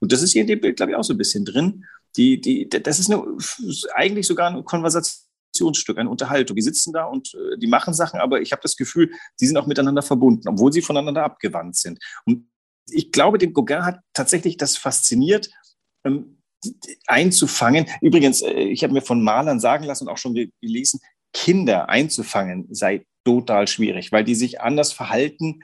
Und 0.00 0.10
das 0.12 0.22
ist 0.22 0.32
hier 0.32 0.42
in 0.42 0.48
dem 0.48 0.60
Bild, 0.60 0.76
glaube 0.76 0.92
ich, 0.92 0.98
auch 0.98 1.04
so 1.04 1.14
ein 1.14 1.18
bisschen 1.18 1.44
drin. 1.44 1.84
Die, 2.16 2.40
die, 2.40 2.68
das 2.68 2.98
ist 2.98 3.10
eine, 3.10 3.24
eigentlich 3.94 4.26
sogar 4.26 4.50
eine 4.50 4.64
Konversationsstück, 4.64 5.96
eine 5.96 6.10
Unterhaltung. 6.10 6.56
Die 6.56 6.62
sitzen 6.62 6.92
da 6.92 7.04
und 7.04 7.32
äh, 7.34 7.58
die 7.58 7.68
machen 7.68 7.94
Sachen, 7.94 8.20
aber 8.20 8.40
ich 8.40 8.52
habe 8.52 8.62
das 8.62 8.76
Gefühl, 8.76 9.12
die 9.40 9.46
sind 9.46 9.56
auch 9.56 9.66
miteinander 9.66 10.02
verbunden, 10.02 10.48
obwohl 10.48 10.72
sie 10.72 10.82
voneinander 10.82 11.24
abgewandt 11.24 11.76
sind. 11.76 12.00
Und 12.26 12.48
ich 12.88 13.12
glaube, 13.12 13.38
den 13.38 13.52
Gauguin 13.52 13.84
hat 13.84 14.00
tatsächlich 14.12 14.56
das 14.56 14.76
fasziniert, 14.76 15.50
ähm, 16.04 16.38
einzufangen. 17.06 17.86
Übrigens, 18.00 18.42
äh, 18.42 18.52
ich 18.52 18.82
habe 18.84 18.92
mir 18.92 19.02
von 19.02 19.22
Malern 19.22 19.60
sagen 19.60 19.84
lassen 19.84 20.06
und 20.06 20.12
auch 20.12 20.18
schon 20.18 20.34
ge- 20.34 20.50
gelesen, 20.60 21.00
Kinder 21.32 21.88
einzufangen 21.88 22.66
sei 22.74 23.06
total 23.24 23.66
schwierig, 23.66 24.12
weil 24.12 24.24
die 24.24 24.34
sich 24.34 24.60
anders 24.60 24.92
verhalten, 24.92 25.60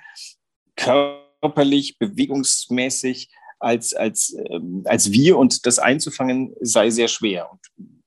körperlich, 0.77 1.99
bewegungsmäßig 1.99 3.31
als, 3.59 3.95
als, 3.95 4.35
ähm, 4.51 4.83
als 4.87 5.13
wir 5.13 5.37
und 5.37 5.67
das 5.67 5.79
einzufangen 5.79 6.55
sei 6.61 6.91
sehr 6.91 7.09
schwer. 7.09 7.51
Und 7.51 7.61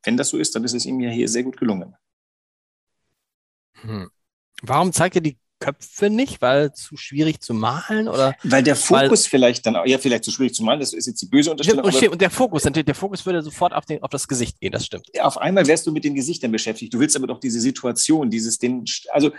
wenn 0.03 0.17
das 0.17 0.29
so 0.29 0.37
ist, 0.37 0.55
dann 0.55 0.63
ist 0.63 0.73
es 0.73 0.85
ihm 0.85 0.99
ja 1.01 1.09
hier 1.09 1.27
sehr 1.27 1.43
gut 1.43 1.57
gelungen. 1.57 1.95
Hm. 3.81 4.09
Warum 4.61 4.93
zeigt 4.93 5.15
er 5.15 5.21
die 5.21 5.37
Köpfe 5.61 6.09
nicht? 6.09 6.41
Weil 6.41 6.73
zu 6.73 6.97
schwierig 6.97 7.39
zu 7.39 7.53
malen 7.53 8.09
oder? 8.09 8.35
Weil 8.43 8.63
der 8.63 8.75
Fokus 8.75 9.25
vielleicht 9.27 9.65
dann, 9.65 9.77
auch- 9.77 9.85
ja, 9.85 9.97
vielleicht 9.97 10.25
zu 10.25 10.31
schwierig 10.31 10.53
zu 10.53 10.63
malen, 10.63 10.81
das 10.81 10.91
ist 10.91 11.05
jetzt 11.07 11.21
die 11.21 11.27
böse 11.27 11.51
Unterstellung, 11.51 11.85
Und, 11.85 12.07
und 12.09 12.21
der 12.21 12.29
Fokus, 12.29 12.63
der 12.63 12.95
Fokus 12.95 13.25
würde 13.25 13.41
sofort 13.41 13.71
auf, 13.73 13.85
den, 13.85 14.03
auf 14.03 14.09
das 14.09 14.27
Gesicht 14.27 14.59
gehen, 14.59 14.73
das 14.73 14.85
stimmt. 14.85 15.07
auf 15.21 15.37
einmal 15.37 15.65
wärst 15.65 15.87
du 15.87 15.93
mit 15.93 16.03
den 16.03 16.15
Gesichtern 16.15 16.51
beschäftigt. 16.51 16.93
Du 16.93 16.99
willst 16.99 17.15
aber 17.15 17.27
doch 17.27 17.39
diese 17.39 17.61
Situation, 17.61 18.29
dieses, 18.29 18.57
den, 18.57 18.83
also 19.11 19.31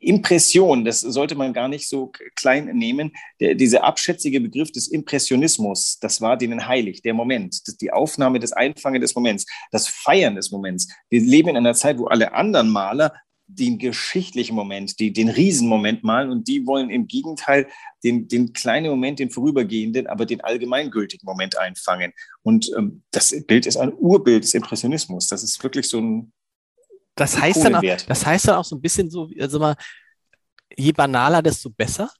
Impression, 0.00 0.84
das 0.84 1.00
sollte 1.00 1.34
man 1.34 1.54
gar 1.54 1.68
nicht 1.68 1.88
so 1.88 2.12
klein 2.34 2.66
nehmen. 2.76 3.12
Der, 3.40 3.54
dieser 3.54 3.84
abschätzige 3.84 4.40
Begriff 4.40 4.70
des 4.70 4.88
Impressionismus, 4.88 5.98
das 5.98 6.20
war 6.20 6.36
denen 6.36 6.66
heilig, 6.66 7.00
der 7.00 7.14
Moment, 7.14 7.62
die 7.80 7.90
Aufnahme, 7.90 8.38
das 8.38 8.52
Einfangen 8.52 9.00
des 9.00 9.14
Moments, 9.14 9.46
das 9.70 9.88
Feiern 9.88 10.36
des 10.36 10.50
Moments. 10.50 10.88
Wir 11.08 11.20
leben 11.22 11.48
in 11.48 11.56
einer 11.56 11.72
Zeit, 11.74 11.98
wo 11.98 12.06
alle 12.06 12.34
anderen 12.34 12.68
Maler 12.68 13.14
den 13.48 13.78
geschichtlichen 13.78 14.54
Moment, 14.54 14.98
die, 14.98 15.12
den 15.12 15.28
Riesenmoment 15.28 16.02
malen 16.02 16.30
und 16.30 16.48
die 16.48 16.66
wollen 16.66 16.90
im 16.90 17.06
Gegenteil 17.06 17.68
den, 18.02 18.26
den 18.26 18.52
kleinen 18.52 18.90
Moment, 18.90 19.18
den 19.18 19.30
vorübergehenden, 19.30 20.06
aber 20.08 20.26
den 20.26 20.40
allgemeingültigen 20.40 21.24
Moment 21.24 21.56
einfangen. 21.56 22.12
Und 22.42 22.70
ähm, 22.76 23.02
das 23.12 23.34
Bild 23.46 23.66
ist 23.66 23.76
ein 23.76 23.92
Urbild 23.94 24.44
des 24.44 24.54
Impressionismus. 24.54 25.28
Das 25.28 25.42
ist 25.44 25.62
wirklich 25.62 25.88
so 25.88 26.00
ein 26.00 26.32
Das 27.14 27.40
heißt, 27.40 27.64
dann 27.64 27.76
auch, 27.76 27.82
das 28.08 28.26
heißt 28.26 28.48
dann 28.48 28.56
auch 28.56 28.64
so 28.64 28.76
ein 28.76 28.80
bisschen 28.80 29.10
so, 29.10 29.30
also 29.40 29.58
mal, 29.58 29.76
je 30.76 30.92
banaler, 30.92 31.40
desto 31.40 31.70
besser. 31.70 32.10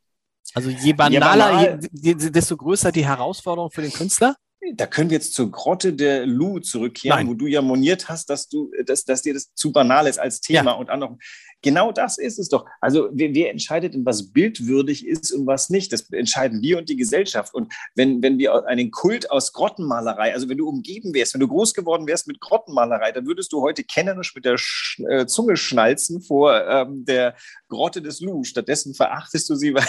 Also 0.55 0.71
je 0.71 0.93
banaler, 0.93 1.51
banal- 1.51 1.81
je, 1.93 2.15
je, 2.19 2.31
desto 2.31 2.57
größer 2.57 2.93
die 2.93 3.05
Herausforderung 3.05 3.71
für 3.71 3.83
den 3.83 3.93
Künstler. 3.93 4.37
Da 4.75 4.87
können 4.87 5.11
wir 5.11 5.17
jetzt 5.17 5.35
zur 5.35 5.51
Grotte 5.51 5.93
der 5.93 6.27
Lu 6.27 6.59
zurückkehren, 6.59 7.19
Nein. 7.19 7.29
wo 7.29 7.35
du 7.35 7.47
ja 7.47 7.63
moniert 7.63 8.09
hast, 8.09 8.31
dass 8.31 8.49
du, 8.49 8.71
dass, 8.85 9.05
dass 9.05 9.23
dir 9.23 9.35
das 9.35 9.53
zu 9.55 9.73
banal 9.73 10.07
ist 10.07 10.19
als 10.19 10.41
Thema 10.41 10.73
und 10.73 10.91
auch 10.91 10.97
noch. 10.97 11.19
Genau 11.63 11.91
das 11.91 12.19
ist 12.19 12.39
es 12.39 12.49
doch. 12.49 12.67
Also 12.81 13.09
wer, 13.13 13.35
wer 13.35 13.51
entscheidet 13.51 13.95
denn, 13.95 14.05
was 14.05 14.31
bildwürdig 14.31 15.07
ist 15.07 15.33
und 15.33 15.47
was 15.47 15.71
nicht? 15.71 15.93
Das 15.93 16.09
entscheiden 16.11 16.63
wir 16.63 16.79
und 16.79 16.89
die 16.89 16.97
Gesellschaft. 16.97 17.55
Und 17.55 17.73
wenn, 17.95 18.23
wenn 18.23 18.39
wir 18.39 18.67
einen 18.67 18.91
Kult 18.91 19.31
aus 19.31 19.53
Grottenmalerei, 19.53 20.33
also 20.33 20.49
wenn 20.49 20.59
du 20.59 20.69
umgeben 20.69 21.15
wärst, 21.15 21.35
wenn 21.35 21.41
du 21.41 21.49
groß 21.49 21.75
geworden 21.75 22.07
wärst 22.07 22.29
mit 22.29 22.41
Grottenmalerei, 22.41 23.11
dann 23.13 23.27
würdest 23.27 23.53
du 23.53 23.63
heute 23.63 23.85
kennerisch 23.85 24.35
mit 24.35 24.45
der 24.45 24.59
Sch 24.59 25.01
äh, 25.09 25.27
Zunge 25.27 25.57
schnalzen 25.57 26.21
vor 26.21 26.67
ähm, 26.67 27.05
der 27.05 27.37
Grotte 27.69 28.03
des 28.03 28.21
Lu. 28.21 28.45
Stattdessen 28.45 28.95
verachtest 28.95 29.49
du 29.49 29.55
sie, 29.55 29.75
weil, 29.75 29.87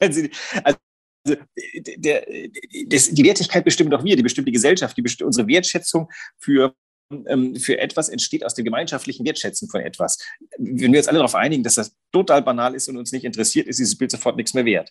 weil 0.00 0.12
sie, 0.12 0.30
also 1.26 1.40
der, 1.96 2.26
das, 2.86 3.10
die 3.10 3.24
Wertigkeit 3.24 3.64
bestimmen 3.64 3.90
doch 3.90 4.04
wir, 4.04 4.16
die 4.16 4.22
bestimmt 4.22 4.48
die 4.48 4.52
Gesellschaft, 4.52 4.96
die 4.96 5.02
bestimmt 5.02 5.26
unsere 5.26 5.46
Wertschätzung 5.48 6.08
für, 6.38 6.74
ähm, 7.28 7.56
für 7.56 7.78
etwas 7.78 8.08
entsteht 8.08 8.44
aus 8.44 8.54
dem 8.54 8.64
gemeinschaftlichen 8.64 9.26
Wertschätzen 9.26 9.68
von 9.68 9.80
etwas. 9.82 10.18
Wenn 10.58 10.92
wir 10.92 10.98
uns 10.98 11.08
alle 11.08 11.18
darauf 11.18 11.34
einigen, 11.34 11.62
dass 11.62 11.74
das 11.74 11.94
total 12.12 12.42
banal 12.42 12.74
ist 12.74 12.88
und 12.88 12.96
uns 12.96 13.12
nicht 13.12 13.24
interessiert, 13.24 13.68
ist 13.68 13.78
dieses 13.78 13.98
Bild 13.98 14.10
sofort 14.10 14.36
nichts 14.36 14.54
mehr 14.54 14.64
wert. 14.64 14.90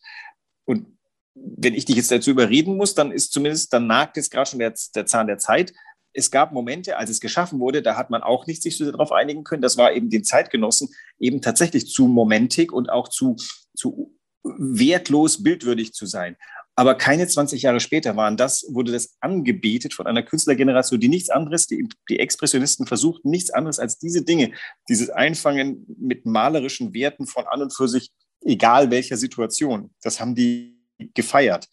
Und 0.65 0.97
wenn 1.35 1.73
ich 1.73 1.85
dich 1.85 1.95
jetzt 1.95 2.11
dazu 2.11 2.31
überreden 2.31 2.77
muss, 2.77 2.95
dann 2.95 3.11
ist 3.11 3.31
zumindest, 3.31 3.73
dann 3.73 3.87
nagt 3.87 4.17
jetzt 4.17 4.31
gerade 4.31 4.49
schon 4.49 4.59
der, 4.59 4.73
der 4.95 5.05
Zahn 5.05 5.27
der 5.27 5.37
Zeit. 5.37 5.73
Es 6.11 6.31
gab 6.31 6.51
Momente, 6.51 6.97
als 6.97 7.09
es 7.09 7.19
geschaffen 7.19 7.59
wurde, 7.59 7.81
da 7.81 7.95
hat 7.95 8.09
man 8.09 8.23
auch 8.23 8.45
nicht 8.47 8.61
sich 8.61 8.77
so 8.77 8.91
darauf 8.91 9.11
einigen 9.11 9.43
können. 9.43 9.61
Das 9.61 9.77
war 9.77 9.93
eben 9.93 10.09
den 10.09 10.23
Zeitgenossen 10.23 10.89
eben 11.19 11.41
tatsächlich 11.41 11.87
zu 11.87 12.07
momentig 12.07 12.71
und 12.71 12.89
auch 12.89 13.07
zu, 13.07 13.35
zu 13.75 14.18
wertlos 14.43 15.43
bildwürdig 15.43 15.93
zu 15.93 16.06
sein. 16.06 16.36
Aber 16.75 16.95
keine 16.95 17.28
20 17.28 17.62
Jahre 17.62 17.82
später 17.82 18.15
waren 18.15 18.38
das, 18.38 18.65
wurde 18.69 18.93
das 18.93 19.17
angebetet 19.19 19.93
von 19.93 20.08
einer 20.08 20.23
Künstlergeneration, 20.23 20.99
die 20.99 21.10
nichts 21.10 21.30
anderes, 21.30 21.67
die, 21.67 21.89
die 22.10 22.19
Expressionisten 22.19 22.88
versuchten 22.88 23.30
nichts 23.30 23.49
anderes 23.49 23.80
als 23.80 23.99
diese 23.99 24.23
Dinge, 24.23 24.54
dieses 24.88 25.10
Einfangen 25.10 25.86
mit 25.99 26.25
malerischen 26.25 26.93
Werten 26.93 27.28
von 27.28 27.45
an 27.47 27.63
und 27.63 27.75
für 27.75 27.89
sich, 27.89 28.12
egal 28.45 28.91
welcher 28.91 29.17
Situation. 29.17 29.89
Das 30.02 30.21
haben 30.21 30.36
die 30.36 30.80
gefeiert. 31.13 31.67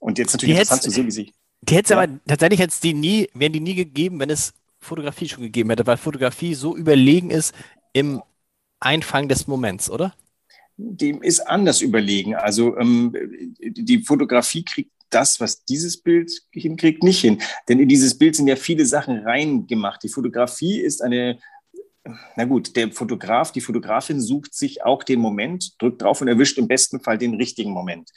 Und 0.00 0.18
jetzt 0.18 0.32
natürlich 0.32 0.56
Die 0.56 0.60
interessant 0.60 0.82
zu 0.82 0.90
sehen, 0.90 1.06
wie 1.06 1.12
sie. 1.12 1.32
Die 1.62 1.76
hätte 1.76 1.94
Ja. 1.94 2.00
aber 2.00 2.18
tatsächlich 2.26 2.58
hätte 2.58 2.74
die 2.82 2.94
nie, 2.94 3.28
wären 3.34 3.52
die 3.52 3.60
nie 3.60 3.74
gegeben, 3.76 4.18
wenn 4.18 4.30
es 4.30 4.54
Fotografie 4.80 5.28
schon 5.28 5.42
gegeben 5.44 5.70
hätte, 5.70 5.86
weil 5.86 5.96
Fotografie 5.96 6.54
so 6.54 6.76
überlegen 6.76 7.30
ist 7.30 7.54
im 7.92 8.22
Einfangen 8.80 9.28
des 9.28 9.46
Moments, 9.46 9.88
oder? 9.88 10.14
Dem 10.78 11.22
ist 11.22 11.40
anders 11.40 11.82
überlegen. 11.82 12.36
Also 12.36 12.76
ähm, 12.78 13.12
die 13.58 14.02
Fotografie 14.04 14.64
kriegt 14.64 14.92
das, 15.10 15.40
was 15.40 15.64
dieses 15.64 16.00
Bild 16.00 16.30
hinkriegt, 16.52 17.02
nicht 17.02 17.20
hin. 17.20 17.42
Denn 17.68 17.80
in 17.80 17.88
dieses 17.88 18.16
Bild 18.16 18.36
sind 18.36 18.46
ja 18.46 18.56
viele 18.56 18.86
Sachen 18.86 19.18
reingemacht. 19.18 20.02
Die 20.02 20.08
Fotografie 20.08 20.80
ist 20.80 21.02
eine, 21.02 21.38
na 22.36 22.44
gut, 22.44 22.76
der 22.76 22.92
Fotograf, 22.92 23.50
die 23.50 23.60
Fotografin 23.60 24.20
sucht 24.20 24.54
sich 24.54 24.84
auch 24.84 25.02
den 25.02 25.20
Moment, 25.20 25.80
drückt 25.80 26.02
drauf 26.02 26.20
und 26.20 26.28
erwischt 26.28 26.58
im 26.58 26.68
besten 26.68 27.00
Fall 27.00 27.18
den 27.18 27.34
richtigen 27.34 27.72
Moment. 27.72 28.10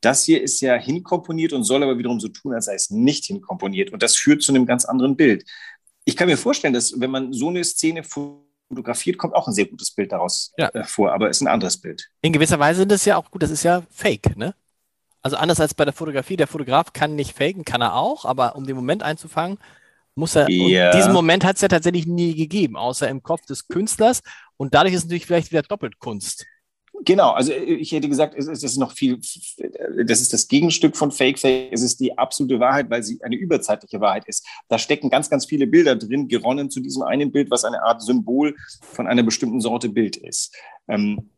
Das 0.00 0.24
hier 0.24 0.42
ist 0.42 0.60
ja 0.62 0.76
hinkomponiert 0.76 1.52
und 1.52 1.62
soll 1.62 1.82
aber 1.82 1.98
wiederum 1.98 2.20
so 2.20 2.28
tun, 2.28 2.54
als 2.54 2.64
sei 2.64 2.74
es 2.74 2.90
nicht 2.90 3.26
hinkomponiert. 3.26 3.92
Und 3.92 4.02
das 4.02 4.16
führt 4.16 4.42
zu 4.42 4.52
einem 4.52 4.66
ganz 4.66 4.84
anderen 4.84 5.16
Bild. 5.16 5.44
Ich 6.06 6.16
kann 6.16 6.28
mir 6.28 6.38
vorstellen, 6.38 6.72
dass 6.74 6.98
wenn 6.98 7.10
man 7.10 7.32
so 7.32 7.50
eine 7.50 7.62
Szene 7.62 8.02
fotografiert, 8.70 9.18
kommt 9.18 9.34
auch 9.34 9.46
ein 9.48 9.52
sehr 9.52 9.66
gutes 9.66 9.90
Bild 9.90 10.12
daraus 10.12 10.52
Ja. 10.56 10.68
äh, 10.68 10.84
vor, 10.84 11.12
aber 11.12 11.28
ist 11.28 11.40
ein 11.42 11.48
anderes 11.48 11.76
Bild. 11.76 12.08
In 12.22 12.32
gewisser 12.32 12.58
Weise 12.58 12.78
sind 12.80 12.92
das 12.92 13.04
ja 13.04 13.16
auch 13.16 13.30
gut, 13.30 13.42
das 13.42 13.50
ist 13.50 13.64
ja 13.64 13.82
Fake, 13.90 14.36
ne? 14.36 14.54
Also 15.22 15.36
anders 15.36 15.60
als 15.60 15.74
bei 15.74 15.84
der 15.84 15.92
Fotografie, 15.92 16.36
der 16.36 16.46
Fotograf 16.46 16.94
kann 16.94 17.14
nicht 17.14 17.36
faken, 17.36 17.64
kann 17.64 17.82
er 17.82 17.94
auch, 17.94 18.24
aber 18.24 18.56
um 18.56 18.66
den 18.66 18.74
Moment 18.76 19.02
einzufangen, 19.02 19.58
muss 20.14 20.34
er, 20.34 20.48
Ja. 20.48 20.90
und 20.90 20.96
diesen 20.96 21.12
Moment 21.12 21.44
hat 21.44 21.56
es 21.56 21.62
ja 21.62 21.68
tatsächlich 21.68 22.06
nie 22.06 22.34
gegeben, 22.34 22.76
außer 22.76 23.08
im 23.08 23.22
Kopf 23.22 23.44
des 23.44 23.68
Künstlers 23.68 24.22
und 24.56 24.74
dadurch 24.74 24.94
ist 24.94 25.00
es 25.00 25.04
natürlich 25.06 25.26
vielleicht 25.26 25.50
wieder 25.50 25.62
doppelt 25.62 25.98
Kunst. 25.98 26.46
Genau, 27.04 27.30
also 27.30 27.52
ich 27.52 27.92
hätte 27.92 28.08
gesagt, 28.08 28.34
es 28.36 28.46
ist, 28.46 28.76
noch 28.76 28.92
viel, 28.92 29.18
das 30.04 30.20
ist 30.20 30.32
das 30.34 30.48
Gegenstück 30.48 30.96
von 30.96 31.10
Fake 31.10 31.38
Fake, 31.38 31.72
es 31.72 31.82
ist 31.82 31.98
die 31.98 32.16
absolute 32.18 32.60
Wahrheit, 32.60 32.90
weil 32.90 33.02
sie 33.02 33.18
eine 33.22 33.36
überzeitliche 33.36 34.00
Wahrheit 34.00 34.26
ist. 34.26 34.46
Da 34.68 34.78
stecken 34.78 35.08
ganz, 35.08 35.30
ganz 35.30 35.46
viele 35.46 35.66
Bilder 35.66 35.96
drin, 35.96 36.28
geronnen 36.28 36.70
zu 36.70 36.80
diesem 36.80 37.02
einen 37.02 37.32
Bild, 37.32 37.50
was 37.50 37.64
eine 37.64 37.82
Art 37.82 38.02
Symbol 38.02 38.54
von 38.82 39.06
einer 39.06 39.22
bestimmten 39.22 39.62
Sorte 39.62 39.88
Bild 39.88 40.16
ist. 40.16 40.54
Ähm, 40.88 41.30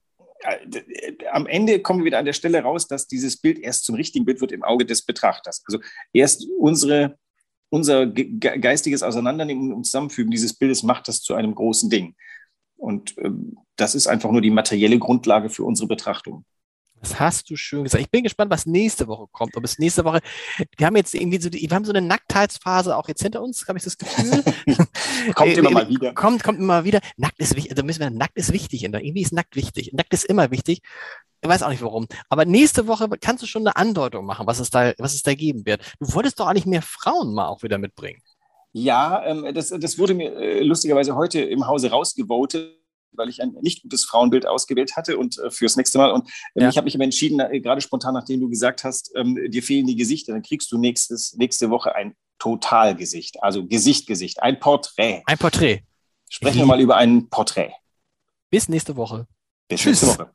äh, 0.43 1.27
am 1.31 1.47
Ende 1.47 1.81
kommen 1.81 2.01
wir 2.01 2.07
wieder 2.07 2.19
an 2.19 2.25
der 2.25 2.33
Stelle 2.33 2.61
raus, 2.61 2.89
dass 2.89 3.07
dieses 3.07 3.37
Bild 3.37 3.59
erst 3.61 3.85
zum 3.85 3.95
richtigen 3.95 4.25
Bild 4.25 4.41
wird 4.41 4.51
im 4.51 4.65
Auge 4.65 4.85
des 4.85 5.03
Betrachters. 5.03 5.63
Also 5.67 5.79
erst 6.13 6.45
unsere, 6.59 7.19
unser 7.71 8.07
ge 8.07 8.59
geistiges 8.59 9.05
Auseinandernehmen 9.05 9.73
und 9.73 9.85
Zusammenfügen 9.85 10.33
dieses 10.33 10.55
Bildes 10.55 10.83
macht 10.83 11.07
das 11.07 11.23
zu 11.23 11.35
einem 11.35 11.55
großen 11.55 11.89
Ding. 11.89 12.17
Und 12.83 13.17
ähm, 13.19 13.59
das 13.77 13.95
ist 13.95 14.09
einfach 14.09 14.33
nur 14.33 14.41
die 14.41 14.51
materielle 14.51 14.99
Grundlage 14.99 15.51
für 15.51 15.63
unsere 15.63 15.87
Betrachtung. 15.87 16.45
Das 17.01 17.19
hast 17.19 17.49
du 17.49 17.57
schön 17.57 17.85
gesagt. 17.85 18.03
Ich 18.03 18.11
bin 18.11 18.25
gespannt, 18.25 18.51
was 18.51 18.67
nächste 18.67 19.07
Woche 19.07 19.27
kommt. 19.31 19.57
Ob 19.57 19.65
es 19.65 19.79
nächste 19.79 20.05
Woche, 20.05 20.21
wir 20.77 20.87
haben 20.87 20.97
jetzt 20.97 21.15
irgendwie 21.15 21.41
so, 21.41 21.49
die, 21.49 21.69
wir 21.69 21.75
haben 21.75 21.85
so 21.85 21.93
eine 21.93 22.05
Nacktheitsphase 22.05 22.97
auch 22.97 23.09
jetzt 23.09 23.23
hinter 23.23 23.41
uns, 23.41 23.67
habe 23.69 23.79
ich 23.79 23.85
das 23.85 23.99
Gefühl. 23.99 24.43
Kommt 25.35 25.51
Äh, 25.51 25.59
immer 25.59 25.71
äh, 25.71 25.75
mal 25.75 25.89
wieder. 25.89 26.13
Kommt, 26.15 26.43
kommt 26.43 26.59
immer 26.59 26.85
wieder. 26.85 27.01
Nackt 27.17 27.39
ist 27.39 27.55
wichtig, 27.57 27.73
also 27.73 27.85
müssen 27.85 28.01
wir, 28.01 28.11
nackt 28.11 28.37
ist 28.37 28.53
wichtig. 28.53 28.85
Irgendwie 28.85 29.23
ist 29.23 29.33
nackt 29.33 29.57
wichtig. 29.57 29.93
Nackt 29.93 30.13
ist 30.13 30.25
immer 30.25 30.51
wichtig. 30.51 30.81
Ich 31.41 31.49
weiß 31.49 31.63
auch 31.63 31.71
nicht 31.71 31.83
warum. 31.83 32.07
Aber 32.29 32.45
nächste 32.45 32.87
Woche 32.89 33.09
kannst 33.21 33.43
du 33.43 33.47
schon 33.47 33.67
eine 33.67 33.77
Andeutung 33.77 34.27
machen, 34.27 34.47
was 34.47 34.59
es 34.59 34.71
da, 34.71 34.93
was 34.99 35.15
es 35.15 35.23
da 35.23 35.35
geben 35.35 35.67
wird. 35.67 35.83
Du 36.01 36.13
wolltest 36.15 36.39
doch 36.39 36.47
eigentlich 36.47 36.67
mehr 36.67 36.83
Frauen 36.83 37.35
mal 37.35 37.47
auch 37.47 37.63
wieder 37.63 37.79
mitbringen. 37.79 38.23
Ja, 38.73 39.25
ähm, 39.27 39.53
das, 39.55 39.69
das 39.69 39.99
wurde 39.99 40.15
mir 40.15 40.35
äh, 40.35 40.63
lustigerweise 40.63 41.15
heute 41.15 41.41
im 41.41 41.67
Hause 41.67 41.91
rausgevotet, 41.91 42.79
weil 43.13 43.29
ich 43.29 43.43
ein 43.43 43.55
nicht 43.61 43.83
gutes 43.83 44.05
Frauenbild 44.05 44.47
ausgewählt 44.47 44.97
hatte 44.97 45.19
und 45.19 45.39
äh, 45.39 45.51
fürs 45.51 45.77
nächste 45.77 45.99
Mal. 45.99 46.11
Und 46.13 46.29
ähm, 46.55 46.63
Ja. 46.63 46.69
ich 46.71 46.77
habe 46.79 46.87
mich 46.87 46.95
aber 46.95 47.05
entschieden, 47.05 47.39
äh, 47.41 47.61
gerade 47.61 47.81
spontan, 47.83 48.15
nachdem 48.15 48.41
du 48.41 48.49
gesagt 48.49 48.85
hast, 48.85 49.13
ähm, 49.15 49.39
dir 49.51 49.63
fehlen 49.63 49.87
die 49.87 49.97
Gesichter, 49.97 50.33
dann 50.33 50.43
kriegst 50.43 50.73
du 50.73 50.79
nächstes, 50.79 51.35
nächste 51.37 51.69
Woche 51.71 51.95
ein 51.95 52.15
Totalgesicht, 52.39 53.43
also 53.43 53.67
Gesicht, 53.67 54.07
Gesicht, 54.07 54.43
ein 54.43 54.59
Porträt. 54.59 55.23
Ein 55.27 55.39
Porträt. 55.39 55.83
Sprechen 56.31 56.59
wir 56.61 56.67
mal 56.67 56.81
über 56.81 56.97
ein 56.97 57.29
Porträt. 57.29 57.73
Bis 58.51 58.69
nächste 58.69 58.97
Woche. 58.97 59.27
Bis 59.69 59.81
Tschüss. 59.83 60.03
nächste 60.03 60.19
Woche. 60.25 60.35